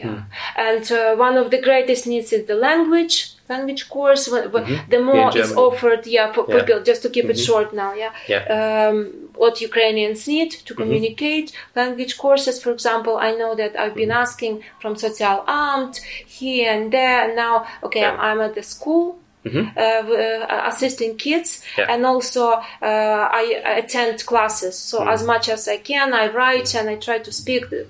Yeah, 0.00 0.14
hmm. 0.14 0.66
and 0.68 0.84
uh, 0.92 1.26
one 1.26 1.36
of 1.42 1.46
the 1.54 1.60
greatest 1.68 2.02
needs 2.06 2.32
is 2.36 2.42
the 2.52 2.58
language 2.68 3.16
language 3.48 3.88
course. 3.88 4.26
Wh- 4.26 4.50
mm-hmm. 4.52 4.90
The 4.90 5.00
more 5.00 5.36
is 5.36 5.52
offered, 5.66 6.06
yeah, 6.06 6.32
for 6.32 6.44
Yeah. 6.48 6.56
people. 6.56 6.78
Just 6.90 7.02
to 7.02 7.10
keep 7.10 7.24
it 7.24 7.36
mm-hmm. 7.36 7.48
short 7.48 7.68
now, 7.72 7.92
yeah. 7.94 8.12
Yeah. 8.32 8.42
Um, 8.58 8.96
what 9.42 9.60
Ukrainians 9.60 10.20
need 10.28 10.50
to 10.50 10.56
mm-hmm. 10.58 10.82
communicate 10.82 11.46
language 11.80 12.14
courses, 12.18 12.56
for 12.62 12.70
example, 12.76 13.14
I 13.28 13.30
know 13.40 13.52
that 13.54 13.72
I've 13.82 13.94
been 13.94 14.10
asking 14.24 14.54
from 14.80 14.92
Social 14.96 15.38
Amt 15.46 15.94
here 16.38 16.68
and 16.74 16.92
there. 16.92 17.18
And 17.24 17.36
now, 17.36 17.54
okay, 17.86 18.00
Yeah. 18.00 18.12
I'm, 18.12 18.38
I'm 18.38 18.40
at 18.46 18.54
the 18.54 18.62
school. 18.74 19.18
Uh, 19.46 20.02
w- 20.02 20.18
uh, 20.18 20.62
assisting 20.70 21.16
kids 21.16 21.62
Yeah. 21.78 21.86
and 21.94 22.04
also 22.04 22.44
uh, 22.82 23.28
I 23.40 23.62
attend 23.78 24.26
classes 24.26 24.76
so 24.76 25.08
as 25.08 25.22
much 25.22 25.48
as 25.48 25.68
I 25.68 25.78
can 25.78 26.12
I 26.12 26.26
write 26.28 26.74
and 26.78 26.88
I 26.90 26.96
try 26.96 27.18
to 27.20 27.32
speak 27.32 27.70
the, 27.70 27.86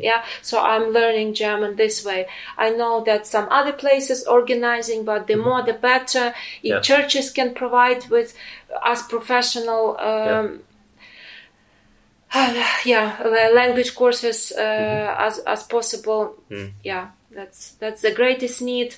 yeah 0.00 0.22
so 0.42 0.58
i'm 0.58 0.92
learning 0.92 1.34
german 1.34 1.76
this 1.76 2.04
way 2.04 2.26
i 2.56 2.68
know 2.70 3.04
that 3.04 3.26
some 3.26 3.46
other 3.50 3.72
places 3.72 4.26
organizing 4.26 5.04
but 5.04 5.26
the 5.26 5.36
more 5.36 5.62
the 5.62 5.72
better 5.90 6.34
if 6.62 6.70
Yeah. 6.72 6.80
churches 6.80 7.30
can 7.30 7.54
provide 7.54 8.02
with 8.10 8.34
us 8.90 9.00
professional 9.06 9.96
um, 10.00 10.46
yeah, 12.84 13.16
la- 13.24 13.54
language 13.54 13.94
courses 13.94 14.52
uh, 14.52 14.60
Mm-hmm. 14.62 15.26
as 15.26 15.38
as 15.46 15.62
possible. 15.64 16.34
Mm. 16.50 16.72
Yeah, 16.84 17.08
that's 17.30 17.72
that's 17.80 18.02
the 18.02 18.12
greatest 18.12 18.60
need. 18.62 18.94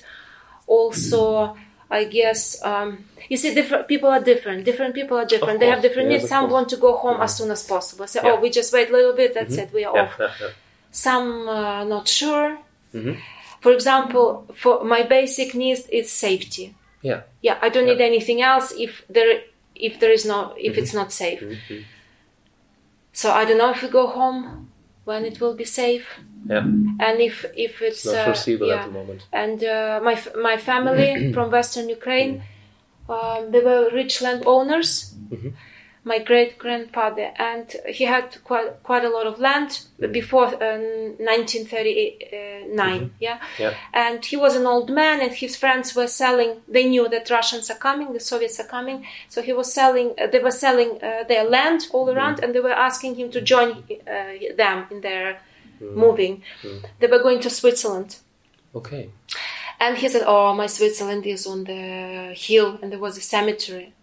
Also, 0.67 1.55
I 1.99 2.05
guess 2.05 2.41
um, 2.63 2.89
you 3.29 3.37
see, 3.37 3.53
different 3.53 3.87
people 3.87 4.09
are 4.09 4.23
different. 4.31 4.63
Different 4.65 4.95
people 4.95 5.17
are 5.17 5.25
different. 5.25 5.59
they 5.59 5.67
have 5.67 5.81
different 5.81 6.09
yes, 6.09 6.21
needs. 6.21 6.29
Some 6.29 6.45
course. 6.45 6.53
want 6.53 6.69
to 6.69 6.77
go 6.77 6.91
home 7.03 7.19
as 7.21 7.35
soon 7.37 7.51
as 7.51 7.61
possible. 7.73 8.07
Say, 8.07 8.19
Yeah. 8.23 8.29
Mm-hmm. 8.31 8.37
oh, 8.39 8.41
we 8.41 8.49
just 8.49 8.71
wait 8.73 8.89
a 8.89 8.93
little 8.93 9.13
bit. 9.21 9.33
That's 9.33 9.55
it. 9.57 9.69
We 9.73 9.83
are 9.83 9.95
Yeah, 9.95 10.03
off. 10.03 10.15
yeah, 10.19 10.31
yeah. 10.41 10.47
Some 10.91 11.27
uh, 11.49 11.83
not 11.83 12.07
sure. 12.07 12.57
Mhm. 12.93 13.17
For 13.63 13.71
example, 13.71 14.27
for 14.55 14.83
my 14.83 15.03
basic 15.03 15.53
needs, 15.53 15.81
it's 15.91 16.11
safety. 16.27 16.73
Yeah. 17.01 17.21
Yeah, 17.41 17.57
I 17.61 17.69
don't 17.69 17.87
Yeah. 17.87 17.93
need 17.95 18.01
anything 18.11 18.41
else 18.41 18.67
if 18.85 19.03
there 19.15 19.41
if 19.75 19.99
there 19.99 20.11
is 20.17 20.25
no 20.25 20.53
if 20.57 20.77
it's 20.77 20.93
not 20.93 21.11
safe. 21.11 21.41
Mhm. 21.41 21.83
So 23.13 23.31
I 23.31 23.43
don't 23.45 23.57
know 23.57 23.71
if 23.71 23.81
we 23.83 23.89
go 23.89 24.07
home 24.07 24.70
when 25.05 25.25
it 25.25 25.39
will 25.41 25.55
be 25.55 25.65
safe, 25.65 26.07
Yeah. 26.49 26.65
and 27.05 27.15
if 27.29 27.45
if 27.55 27.81
it's 27.81 28.05
It's 28.05 28.05
not 28.05 28.15
uh, 28.15 28.25
foreseeable 28.25 28.67
yeah. 28.67 28.79
at 28.81 28.85
the 28.87 28.91
moment. 28.99 29.21
And 29.43 29.57
uh, 29.63 29.99
my 30.07 30.15
my 30.49 30.57
family 30.57 31.09
from 31.35 31.45
Western 31.57 31.87
Ukraine, 31.89 32.31
um, 33.09 33.51
they 33.51 33.61
were 33.69 33.89
rich 34.01 34.21
landowners. 34.21 34.89
Mhm. 35.33 35.51
My 36.03 36.17
great 36.17 36.57
grandfather, 36.57 37.31
and 37.37 37.75
he 37.87 38.05
had 38.05 38.43
quite 38.43 38.81
quite 38.81 39.05
a 39.05 39.09
lot 39.09 39.27
of 39.27 39.39
land 39.39 39.81
before 40.11 40.45
uh, 40.45 40.79
1939. 41.19 43.11
Yeah, 43.19 43.39
Yeah. 43.59 43.73
and 43.93 44.23
he 44.25 44.37
was 44.37 44.55
an 44.55 44.65
old 44.65 44.89
man, 44.89 45.21
and 45.21 45.31
his 45.31 45.55
friends 45.55 45.95
were 45.95 46.07
selling. 46.07 46.61
They 46.67 46.85
knew 46.89 47.07
that 47.09 47.29
Russians 47.29 47.69
are 47.69 47.77
coming, 47.77 48.13
the 48.13 48.19
Soviets 48.19 48.59
are 48.59 48.67
coming, 48.67 49.05
so 49.29 49.41
he 49.41 49.53
was 49.53 49.71
selling. 49.73 50.13
Uh, 50.19 50.27
they 50.27 50.39
were 50.39 50.51
selling 50.51 50.99
uh, 51.03 51.23
their 51.27 51.43
land 51.43 51.87
all 51.93 52.09
around, 52.09 52.39
and 52.43 52.53
they 52.55 52.59
were 52.61 52.71
asking 52.73 53.15
him 53.15 53.29
to 53.31 53.41
join 53.41 53.69
uh, 53.71 54.55
them 54.57 54.85
in 54.91 55.01
their 55.01 55.39
moving. 55.79 56.43
They 56.99 57.07
were 57.07 57.19
going 57.23 57.39
to 57.41 57.49
Switzerland. 57.49 58.17
Okay. 58.75 59.09
And 59.79 59.97
he 59.97 60.07
said, 60.09 60.23
"Oh, 60.25 60.53
my 60.53 60.67
Switzerland 60.67 61.25
is 61.25 61.45
on 61.47 61.63
the 61.65 62.33
hill, 62.35 62.79
and 62.81 62.91
there 62.91 62.99
was 62.99 63.17
a 63.17 63.21
cemetery." 63.21 63.93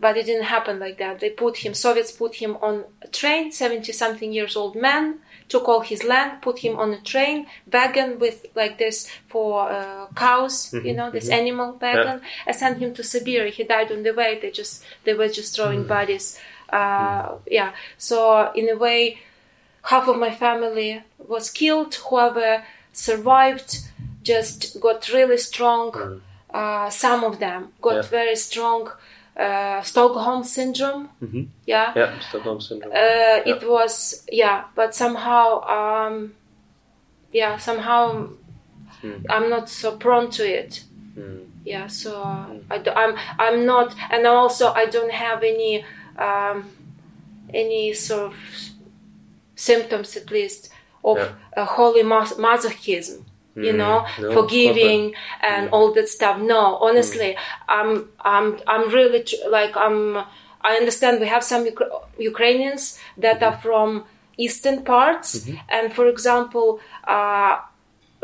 But 0.00 0.16
it 0.16 0.26
didn't 0.26 0.44
happen 0.44 0.78
like 0.78 0.98
that. 0.98 1.18
They 1.20 1.30
put 1.30 1.56
him. 1.58 1.74
Soviets 1.74 2.12
put 2.12 2.36
him 2.36 2.56
on 2.62 2.84
a 3.02 3.08
train. 3.08 3.50
Seventy-something 3.50 4.32
years 4.32 4.54
old 4.56 4.76
man 4.76 5.18
took 5.48 5.68
all 5.68 5.80
his 5.80 6.02
land, 6.04 6.40
put 6.42 6.58
him 6.60 6.76
on 6.78 6.92
a 6.92 7.00
train 7.00 7.46
wagon 7.72 8.18
with 8.18 8.46
like 8.54 8.78
this 8.78 9.08
for 9.28 9.68
uh, 9.70 10.06
cows. 10.14 10.72
You 10.72 10.94
know, 10.94 11.10
this 11.10 11.28
animal 11.28 11.78
wagon. 11.80 12.20
I 12.46 12.52
sent 12.52 12.78
him 12.78 12.94
to 12.94 13.02
Siberia. 13.02 13.50
He 13.50 13.64
died 13.64 13.90
on 13.90 14.02
the 14.04 14.12
way. 14.14 14.38
They 14.40 14.50
just 14.50 14.84
they 15.04 15.14
were 15.14 15.28
just 15.28 15.56
throwing 15.56 15.82
bodies. 15.84 16.38
Uh, 16.72 17.36
Yeah. 17.50 17.72
So 17.98 18.52
in 18.54 18.68
a 18.68 18.76
way, 18.76 19.18
half 19.82 20.06
of 20.08 20.16
my 20.18 20.30
family 20.44 21.02
was 21.18 21.50
killed. 21.50 21.92
Whoever 22.08 22.64
survived 22.92 23.70
just 24.22 24.80
got 24.80 25.08
really 25.12 25.38
strong. 25.38 26.20
Uh, 26.52 26.88
some 26.90 27.22
of 27.24 27.38
them 27.38 27.72
got 27.82 27.96
Yeah. 27.96 28.02
very 28.18 28.36
strong 28.36 28.82
uh, 29.38 29.82
Stockholm 29.82 30.44
syndrome. 30.44 31.08
Mhm. 31.22 31.48
Yeah. 31.66 31.92
Yeah. 31.96 32.18
Stockholm 32.20 32.60
syndrome. 32.60 32.92
Uh, 32.92 33.42
It 33.46 33.62
was 33.68 34.24
yeah, 34.32 34.64
but 34.74 34.94
somehow 34.94 35.60
um, 35.68 36.34
yeah, 37.32 37.58
somehow 37.58 38.28
I'm 39.30 39.48
not 39.50 39.68
so 39.68 39.96
prone 39.96 40.30
to 40.30 40.42
it. 40.42 40.82
Mm. 41.18 41.46
Yeah, 41.64 41.86
so 41.88 42.22
I 42.70 42.78
do, 42.78 42.90
I'm 42.90 43.14
I'm 43.38 43.66
not, 43.66 43.94
and 44.10 44.26
also 44.26 44.72
I 44.72 44.86
don't 44.86 45.12
have 45.12 45.42
any 45.42 45.84
um, 46.18 46.64
any 47.54 47.92
sort 47.94 48.32
of 48.32 48.34
symptoms, 49.54 50.16
at 50.16 50.30
least, 50.30 50.70
of 51.04 51.18
Yeah. 51.18 51.64
holy 51.64 52.02
mas- 52.02 52.34
masochism. 52.38 53.24
You 53.56 53.72
Mm, 53.72 53.76
know, 53.76 54.06
no, 54.20 54.32
forgiving 54.32 55.14
and 55.40 55.68
mm. 55.68 55.72
all 55.72 55.88
that 55.94 56.08
stuff. 56.08 56.38
No, 56.40 56.76
honestly, 56.76 57.30
mm. 57.34 57.38
I'm 57.68 57.90
I'm 58.20 58.58
I'm 58.66 58.90
really 58.90 59.22
tr- 59.22 59.48
like 59.48 59.74
I'm. 59.76 60.18
I 60.68 60.72
understand 60.76 61.20
we 61.20 61.28
have 61.28 61.44
some 61.52 61.64
Ukra- 61.64 62.02
Ukrainians 62.18 62.98
that 63.16 63.42
are 63.42 63.52
mm-hmm. 63.52 63.62
from 63.62 64.04
eastern 64.36 64.78
parts, 64.84 65.28
mm-hmm. 65.38 65.56
and 65.70 65.92
for 65.92 66.06
example, 66.06 66.80
uh, 67.04 67.56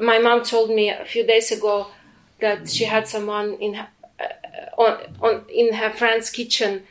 my 0.01 0.19
mom 0.19 0.43
told 0.43 0.69
me 0.71 0.91
a 0.91 1.05
few 1.05 1.25
days 1.27 1.51
ago 1.51 1.87
that 2.41 2.69
she 2.69 2.85
had 2.85 3.07
someone 3.09 3.55
in 3.55 3.75
her, 3.75 3.89
uh, 4.21 4.83
on, 4.83 4.93
on 5.21 5.45
in 5.49 5.73
her 5.75 5.91
friend's 5.91 6.29
kitchen 6.29 6.83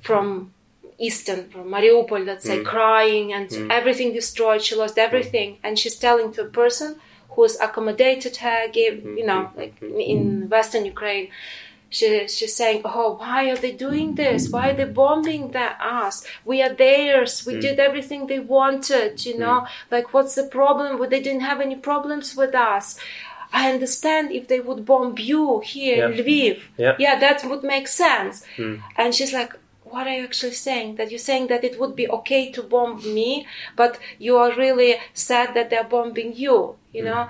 from 0.00 0.52
eastern 0.98 1.48
from 1.48 1.68
mariupol 1.68 2.24
let's 2.26 2.44
say 2.44 2.58
mm. 2.58 2.64
crying 2.64 3.32
and 3.32 3.52
everything 3.70 4.12
destroyed. 4.12 4.60
She 4.62 4.74
lost 4.74 4.98
everything. 4.98 5.58
And 5.62 5.78
she's 5.78 5.96
telling 5.96 6.32
to 6.32 6.42
a 6.42 6.50
person 6.62 7.00
who's 7.30 7.58
accommodated 7.60 8.36
her 8.38 8.68
gave 8.68 8.94
mm-hmm, 8.94 9.18
you 9.18 9.26
know 9.26 9.50
like 9.56 9.78
mm-hmm, 9.80 10.00
in 10.00 10.18
mm-hmm. 10.18 10.48
western 10.48 10.84
ukraine 10.84 11.28
she, 11.90 12.28
she's 12.28 12.54
saying, 12.54 12.82
"Oh, 12.84 13.16
why 13.18 13.50
are 13.50 13.56
they 13.56 13.72
doing 13.72 14.14
this? 14.14 14.50
Why 14.50 14.70
are 14.70 14.74
they 14.74 14.84
bombing 14.84 15.52
that 15.52 15.80
us? 15.80 16.24
We 16.44 16.62
are 16.62 16.72
theirs. 16.72 17.46
We 17.46 17.54
mm. 17.54 17.60
did 17.60 17.80
everything 17.80 18.26
they 18.26 18.40
wanted. 18.40 19.24
You 19.24 19.34
mm. 19.34 19.38
know, 19.38 19.66
like 19.90 20.12
what's 20.12 20.34
the 20.34 20.44
problem? 20.44 20.98
Well, 20.98 21.08
they 21.08 21.22
didn't 21.22 21.42
have 21.42 21.60
any 21.60 21.76
problems 21.76 22.36
with 22.36 22.54
us. 22.54 22.98
I 23.52 23.72
understand 23.72 24.30
if 24.32 24.48
they 24.48 24.60
would 24.60 24.84
bomb 24.84 25.14
you 25.16 25.60
here 25.60 26.10
in 26.10 26.18
Lviv. 26.18 26.60
Yeah. 26.76 26.96
that 27.18 27.44
would 27.48 27.62
make 27.62 27.88
sense." 27.88 28.44
Mm. 28.56 28.82
And 28.96 29.14
she's 29.14 29.32
like, 29.32 29.54
"What 29.84 30.06
are 30.06 30.14
you 30.14 30.24
actually 30.24 30.58
saying? 30.68 30.96
That 30.96 31.10
you're 31.10 31.26
saying 31.30 31.46
that 31.46 31.64
it 31.64 31.80
would 31.80 31.96
be 31.96 32.06
okay 32.08 32.52
to 32.52 32.62
bomb 32.62 32.96
me, 33.14 33.46
but 33.76 33.98
you 34.18 34.36
are 34.36 34.54
really 34.54 34.96
sad 35.14 35.54
that 35.54 35.70
they're 35.70 35.84
bombing 35.84 36.36
you. 36.36 36.76
You 36.92 37.04
know, 37.04 37.28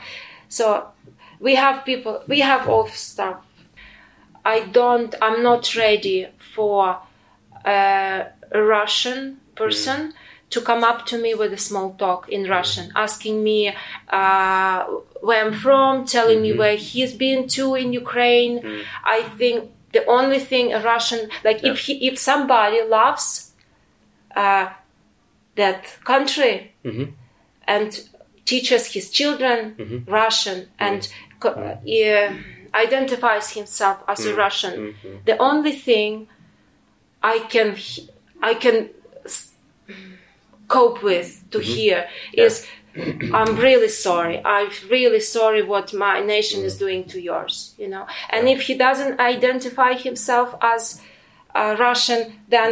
so." 0.48 0.88
We 1.40 1.54
have 1.54 1.84
people, 1.84 2.24
we 2.26 2.40
have 2.40 2.68
all 2.68 2.88
stuff. 2.88 3.44
I 4.44 4.60
don't, 4.60 5.14
I'm 5.22 5.40
not 5.42 5.74
ready 5.76 6.26
for 6.54 6.98
uh, 7.64 8.24
a 8.50 8.60
Russian 8.60 9.40
person 9.54 10.14
to 10.50 10.60
come 10.60 10.82
up 10.82 11.06
to 11.06 11.18
me 11.18 11.34
with 11.34 11.52
a 11.52 11.58
small 11.58 11.94
talk 11.94 12.28
in 12.28 12.48
Russian, 12.48 12.90
asking 12.96 13.44
me 13.44 13.68
uh, 14.08 14.84
where 15.20 15.44
I'm 15.44 15.52
from, 15.52 16.06
telling 16.06 16.42
me 16.42 16.52
where 16.54 16.76
he's 16.76 17.12
been 17.12 17.46
to 17.48 17.74
in 17.76 17.92
Ukraine. 17.92 18.64
I 19.04 19.22
think 19.38 19.70
the 19.92 20.04
only 20.06 20.40
thing 20.40 20.72
a 20.72 20.80
Russian, 20.82 21.30
like 21.44 21.62
if 21.62 21.78
he, 21.86 22.08
if 22.08 22.18
somebody 22.18 22.82
loves 22.82 23.52
uh, 24.34 24.70
that 25.56 25.82
country 26.04 26.72
Mhm. 26.84 27.12
and 27.66 28.08
teaches 28.48 28.82
his 28.94 29.11
children 29.11 29.58
mm-hmm. 29.78 30.11
Russian 30.11 30.58
and 30.78 31.02
mm-hmm. 31.02 31.38
co- 31.42 31.54
mm-hmm. 31.54 32.32
Uh, 32.32 32.78
uh, 32.78 32.78
identifies 32.84 33.46
himself 33.58 33.96
as 34.08 34.24
a 34.26 34.34
Russian. 34.34 34.94
The 35.24 35.37
only 35.38 35.72
thing 35.72 36.28
I 37.22 37.37
can 37.54 37.76
I 38.50 38.54
can 38.64 38.76
s- 39.24 39.52
cope 40.74 41.02
with 41.02 41.28
to 41.52 41.58
hear 41.61 42.08
is 42.32 42.66
I'm 43.38 43.52
really 43.56 43.92
sorry. 44.06 44.37
I'm 44.44 44.70
really 44.90 45.20
sorry 45.20 45.62
what 45.62 45.87
my 45.92 46.20
nation 46.20 46.61
is 46.68 46.74
doing 46.84 47.04
to 47.12 47.18
yours. 47.20 47.74
You 47.82 47.88
know, 47.88 48.04
and 48.30 48.48
if 48.48 48.61
he 48.68 48.74
doesn't 48.87 49.20
identify 49.20 49.92
himself 49.94 50.54
as 50.74 51.00
uh, 51.54 51.76
Russian, 51.78 52.20
then 52.48 52.70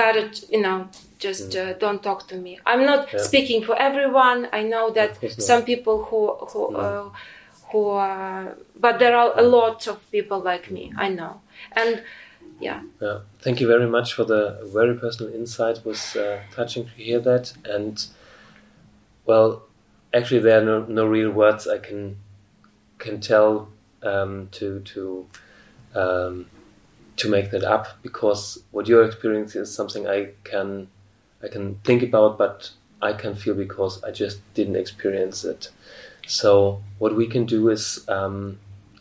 better 0.00 0.28
t- 0.28 0.46
you 0.54 0.62
know 0.62 0.88
just 1.28 1.56
uh, 1.56 1.72
don't 1.84 2.02
talk 2.02 2.20
to 2.28 2.36
me. 2.36 2.52
I'm 2.70 2.82
not 2.92 3.00
Yeah. 3.12 3.22
speaking 3.28 3.60
for 3.68 3.74
everyone. 3.88 4.48
I 4.52 4.62
know 4.72 4.84
that 4.98 5.10
some 5.50 5.62
people 5.70 5.96
who 6.08 6.20
who 6.50 6.62
uh, 6.84 7.10
who 7.70 7.82
uh, 7.90 8.44
but 8.84 8.94
there 9.02 9.14
are 9.20 9.30
a 9.44 9.46
lot 9.58 9.78
of 9.92 9.96
people 10.16 10.38
like 10.50 10.66
me. 10.76 10.84
I 11.06 11.08
know, 11.18 11.34
and 11.80 12.02
yeah, 12.60 12.80
Yeah, 13.00 13.18
thank 13.44 13.60
you 13.60 13.68
very 13.74 13.88
much 13.96 14.08
for 14.16 14.24
the 14.24 14.42
very 14.78 14.94
personal 15.04 15.34
insight. 15.34 15.78
It 15.78 15.84
was 15.84 16.16
uh, 16.16 16.40
touching 16.56 16.84
to 16.88 16.94
hear 17.06 17.20
that. 17.20 17.52
And 17.64 17.94
well, 19.26 19.62
actually, 20.14 20.40
there 20.40 20.60
are 20.60 20.64
no, 20.64 20.84
no 21.00 21.06
real 21.06 21.30
words 21.30 21.66
I 21.66 21.78
can 21.78 22.16
can 22.98 23.20
tell 23.20 23.68
um, 24.02 24.48
to 24.52 24.80
to 24.80 25.26
um, 25.94 26.46
to 27.16 27.28
make 27.28 27.50
that 27.50 27.64
up 27.64 27.86
because 28.02 28.62
what 28.70 28.86
you're 28.88 29.04
experiencing 29.04 29.62
is 29.62 29.74
something 29.74 30.06
I 30.06 30.30
can 30.44 30.88
I 31.42 31.48
can 31.48 31.76
think 31.84 32.02
about, 32.02 32.38
but 32.38 32.70
I 33.00 33.12
can 33.12 33.34
feel 33.34 33.54
because 33.54 34.02
I 34.04 34.10
just 34.10 34.40
didn't 34.54 34.76
experience 34.76 35.44
it. 35.44 35.70
So 36.26 36.82
what 36.98 37.16
we 37.16 37.26
can 37.26 37.46
do 37.46 37.68
is 37.68 38.04
um, 38.08 38.58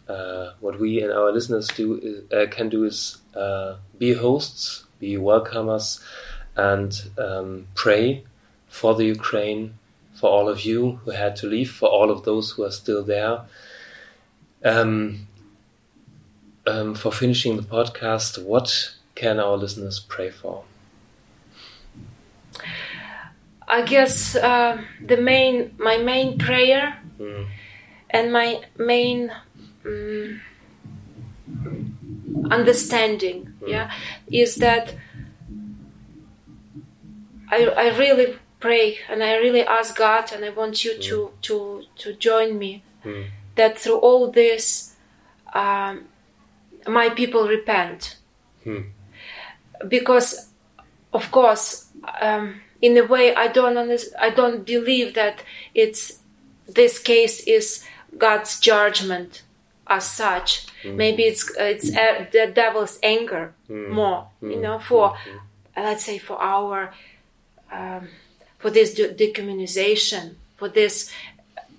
uh, 0.08 0.54
what 0.60 0.80
we 0.80 1.02
and 1.02 1.12
our 1.12 1.32
listeners 1.32 1.68
do 1.68 2.00
is, 2.02 2.32
uh, 2.32 2.50
can 2.50 2.70
do 2.70 2.84
is 2.84 3.18
uh, 3.36 3.76
be 3.98 4.14
hosts, 4.14 4.86
be 5.00 5.16
welcomers, 5.18 6.02
and 6.56 7.10
um, 7.18 7.68
pray 7.76 8.24
for 8.68 8.96
the 8.96 9.06
Ukraine, 9.06 9.76
for 10.16 10.30
all 10.30 10.50
of 10.50 10.62
you 10.62 11.00
who 11.04 11.12
had 11.12 11.36
to 11.38 11.48
leave, 11.48 11.72
for 11.72 11.90
all 11.90 12.10
of 12.10 12.24
those 12.24 12.52
who 12.52 12.64
are 12.64 12.72
still 12.72 13.04
there. 13.04 13.42
Um, 14.64 15.28
um, 16.68 16.96
for 16.96 17.12
finishing 17.12 17.58
the 17.58 17.64
podcast, 17.64 18.44
what 18.44 18.96
can 19.16 19.40
our 19.40 19.58
listeners 19.58 20.00
pray 20.00 20.30
for? 20.30 20.64
I 23.68 23.82
guess 23.84 24.36
uh, 24.36 24.82
the 25.06 25.18
main, 25.18 25.74
my 25.78 25.98
main 25.98 26.38
prayer 26.38 26.98
Mm. 27.20 27.46
and 28.10 28.34
my 28.34 28.62
main 28.78 29.32
mm, 29.86 30.40
understanding, 32.50 33.54
yeah, 33.68 33.92
is 34.32 34.56
that 34.56 34.96
I, 37.50 37.66
I 37.68 37.98
really 37.98 38.36
pray 38.60 38.98
and 39.10 39.24
I 39.24 39.36
really 39.38 39.64
ask 39.64 39.96
God, 39.96 40.32
and 40.34 40.44
I 40.46 40.50
want 40.50 40.84
you 40.84 40.98
to 41.00 41.32
to 41.42 41.84
to 41.98 42.14
join 42.14 42.58
me 42.58 42.84
Mm. 43.06 43.26
that 43.56 43.78
through 43.80 43.98
all 43.98 44.32
this, 44.32 44.96
um, 45.54 46.06
my 46.88 47.10
people 47.10 47.48
repent 47.48 48.18
Hmm. 48.64 48.82
because 49.88 50.50
of 51.14 51.32
course 51.32 51.88
um, 52.22 52.62
in 52.82 52.98
a 52.98 53.04
way 53.06 53.36
i 53.36 53.48
don't 53.48 53.78
under- 53.78 53.98
i 54.20 54.30
don't 54.30 54.66
believe 54.66 55.14
that 55.14 55.44
it's 55.76 56.20
this 56.68 57.00
case 57.00 57.42
is 57.42 57.84
god's 58.18 58.60
judgment 58.60 59.44
as 59.88 60.06
such. 60.10 60.68
Maybe 60.84 61.24
it's 61.24 61.44
it's 61.58 61.90
uh, 61.96 62.26
the 62.32 62.48
devil's 62.54 62.98
anger 63.04 63.54
more 63.92 64.28
you 64.42 64.56
know 64.62 64.80
for 64.80 65.06
uh, 65.78 65.82
let's 65.84 66.06
say 66.06 66.18
for 66.18 66.38
our 66.42 66.94
um, 67.72 68.08
for 68.58 68.70
this 68.72 68.94
de- 68.94 69.14
decommunization 69.14 70.36
for 70.58 70.70
this 70.70 71.12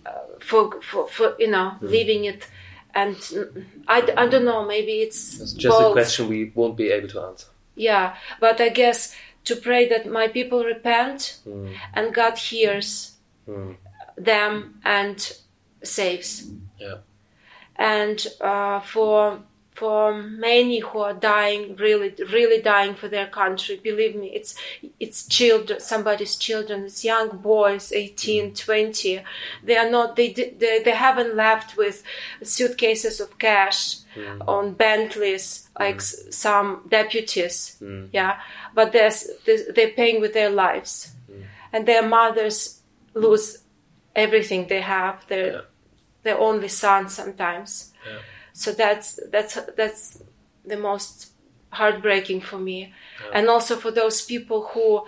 uh, 0.06 0.10
for, 0.40 0.80
for 0.82 1.08
for 1.08 1.36
you 1.38 1.50
know 1.50 1.72
leaving 1.80 2.24
it. 2.26 2.46
And 2.94 3.16
mm, 3.16 3.64
I, 3.88 3.98
I 4.16 4.26
don't 4.26 4.44
know 4.44 4.66
maybe 4.66 5.00
it's 5.06 5.40
It's 5.40 5.52
just 5.54 5.80
a 5.80 5.92
question 5.92 6.28
we 6.28 6.52
won't 6.54 6.76
be 6.76 6.90
able 6.90 7.08
to 7.08 7.20
answer. 7.22 7.46
Yeah, 7.74 8.14
but 8.40 8.60
I 8.60 8.68
guess 8.68 9.14
to 9.44 9.56
pray 9.56 9.88
that 9.88 10.06
my 10.06 10.28
people 10.28 10.64
repent 10.64 11.38
Mm. 11.46 11.74
and 11.94 12.14
God 12.14 12.38
hears 12.38 13.16
Mm. 13.48 13.76
them 14.16 14.80
and 14.84 15.32
saves. 15.82 16.50
Yeah. 16.78 16.98
And 17.76 18.26
uh, 18.40 18.80
for 18.80 19.40
for 19.74 20.22
many 20.22 20.80
who 20.80 20.98
are 20.98 21.14
dying, 21.14 21.76
really, 21.76 22.14
really 22.30 22.60
dying 22.60 22.94
for 22.94 23.08
their 23.08 23.26
country, 23.26 23.80
believe 23.82 24.14
me, 24.14 24.28
it's 24.28 24.54
it's 25.00 25.26
children, 25.26 25.80
somebody's 25.80 26.36
children, 26.36 26.84
it's 26.84 27.04
young 27.04 27.38
boys, 27.38 27.90
18, 27.92 28.44
mm-hmm. 28.44 28.54
20. 28.54 29.22
They 29.64 29.76
are 29.76 29.90
not, 29.90 30.16
they 30.16 30.32
they, 30.32 30.82
they 30.84 30.90
haven't 30.90 31.34
left 31.36 31.76
with 31.76 32.02
suitcases 32.42 33.20
of 33.20 33.38
cash 33.38 33.96
mm-hmm. 34.14 34.42
on 34.46 34.74
Bentleys 34.74 35.68
like 35.78 35.98
mm-hmm. 35.98 36.28
s 36.28 36.36
some 36.36 36.68
deputies. 36.88 37.76
Mm. 37.80 38.08
Yeah, 38.12 38.34
but 38.74 38.92
there's, 38.92 39.26
there's, 39.46 39.62
they're 39.74 39.96
paying 39.96 40.20
with 40.20 40.34
their 40.34 40.50
lives, 40.50 41.12
and 41.72 41.86
their 41.86 42.06
mothers 42.06 42.82
lose 43.14 43.58
everything 44.14 44.68
they 44.68 44.82
have. 44.82 45.26
Their 45.28 45.52
Yeah. 45.52 45.60
their 46.24 46.38
only 46.38 46.68
son 46.68 47.08
sometimes. 47.08 47.92
Yeah. 48.06 48.20
So 48.52 48.72
that's 48.72 49.18
that's 49.30 49.58
that's 49.76 50.22
the 50.64 50.76
most 50.76 51.32
heartbreaking 51.70 52.40
for 52.42 52.58
me, 52.58 52.92
and 53.32 53.48
also 53.48 53.76
for 53.76 53.90
those 53.90 54.22
people 54.22 54.62
who. 54.74 55.06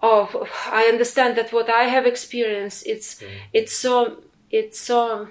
Oh, 0.00 0.46
I 0.70 0.84
understand 0.84 1.36
that 1.38 1.52
what 1.52 1.68
I 1.68 1.84
have 1.84 2.06
experienced. 2.06 2.86
It's 2.86 3.20
it's 3.52 3.72
so 3.72 4.22
it's 4.50 4.78
so 4.78 5.28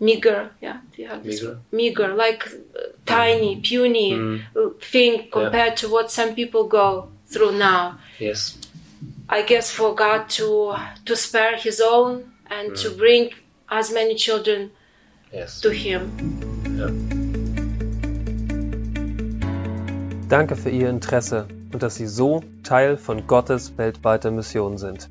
meager. 0.00 0.50
Yeah, 0.60 0.78
do 0.94 1.02
you 1.02 1.08
have 1.08 1.22
this 1.24 1.42
Meager? 1.42 1.58
Meager, 1.72 2.14
like 2.14 2.46
uh, 2.46 2.80
tiny, 3.06 3.60
puny 3.60 4.12
Mm. 4.12 4.40
uh, 4.56 4.70
thing 4.80 5.28
compared 5.30 5.76
to 5.78 5.88
what 5.88 6.10
some 6.10 6.34
people 6.34 6.64
go 6.66 7.08
through 7.26 7.52
now. 7.58 7.98
Yes. 8.18 8.58
I 9.28 9.42
guess 9.42 9.70
for 9.70 9.94
God 9.94 10.28
to 10.30 10.74
to 11.06 11.16
spare 11.16 11.56
His 11.56 11.80
own 11.80 12.32
and 12.50 12.76
to 12.76 12.90
bring 12.90 13.30
as 13.74 13.92
many 13.92 14.14
children 14.14 14.70
Yes. 15.32 15.60
to 15.60 15.70
Him. 15.70 16.10
Danke 20.28 20.56
für 20.56 20.70
Ihr 20.70 20.88
Interesse 20.88 21.46
und 21.72 21.82
dass 21.82 21.96
Sie 21.96 22.06
so 22.06 22.42
Teil 22.62 22.96
von 22.96 23.26
Gottes 23.26 23.76
weltweiter 23.76 24.30
Mission 24.30 24.78
sind. 24.78 25.10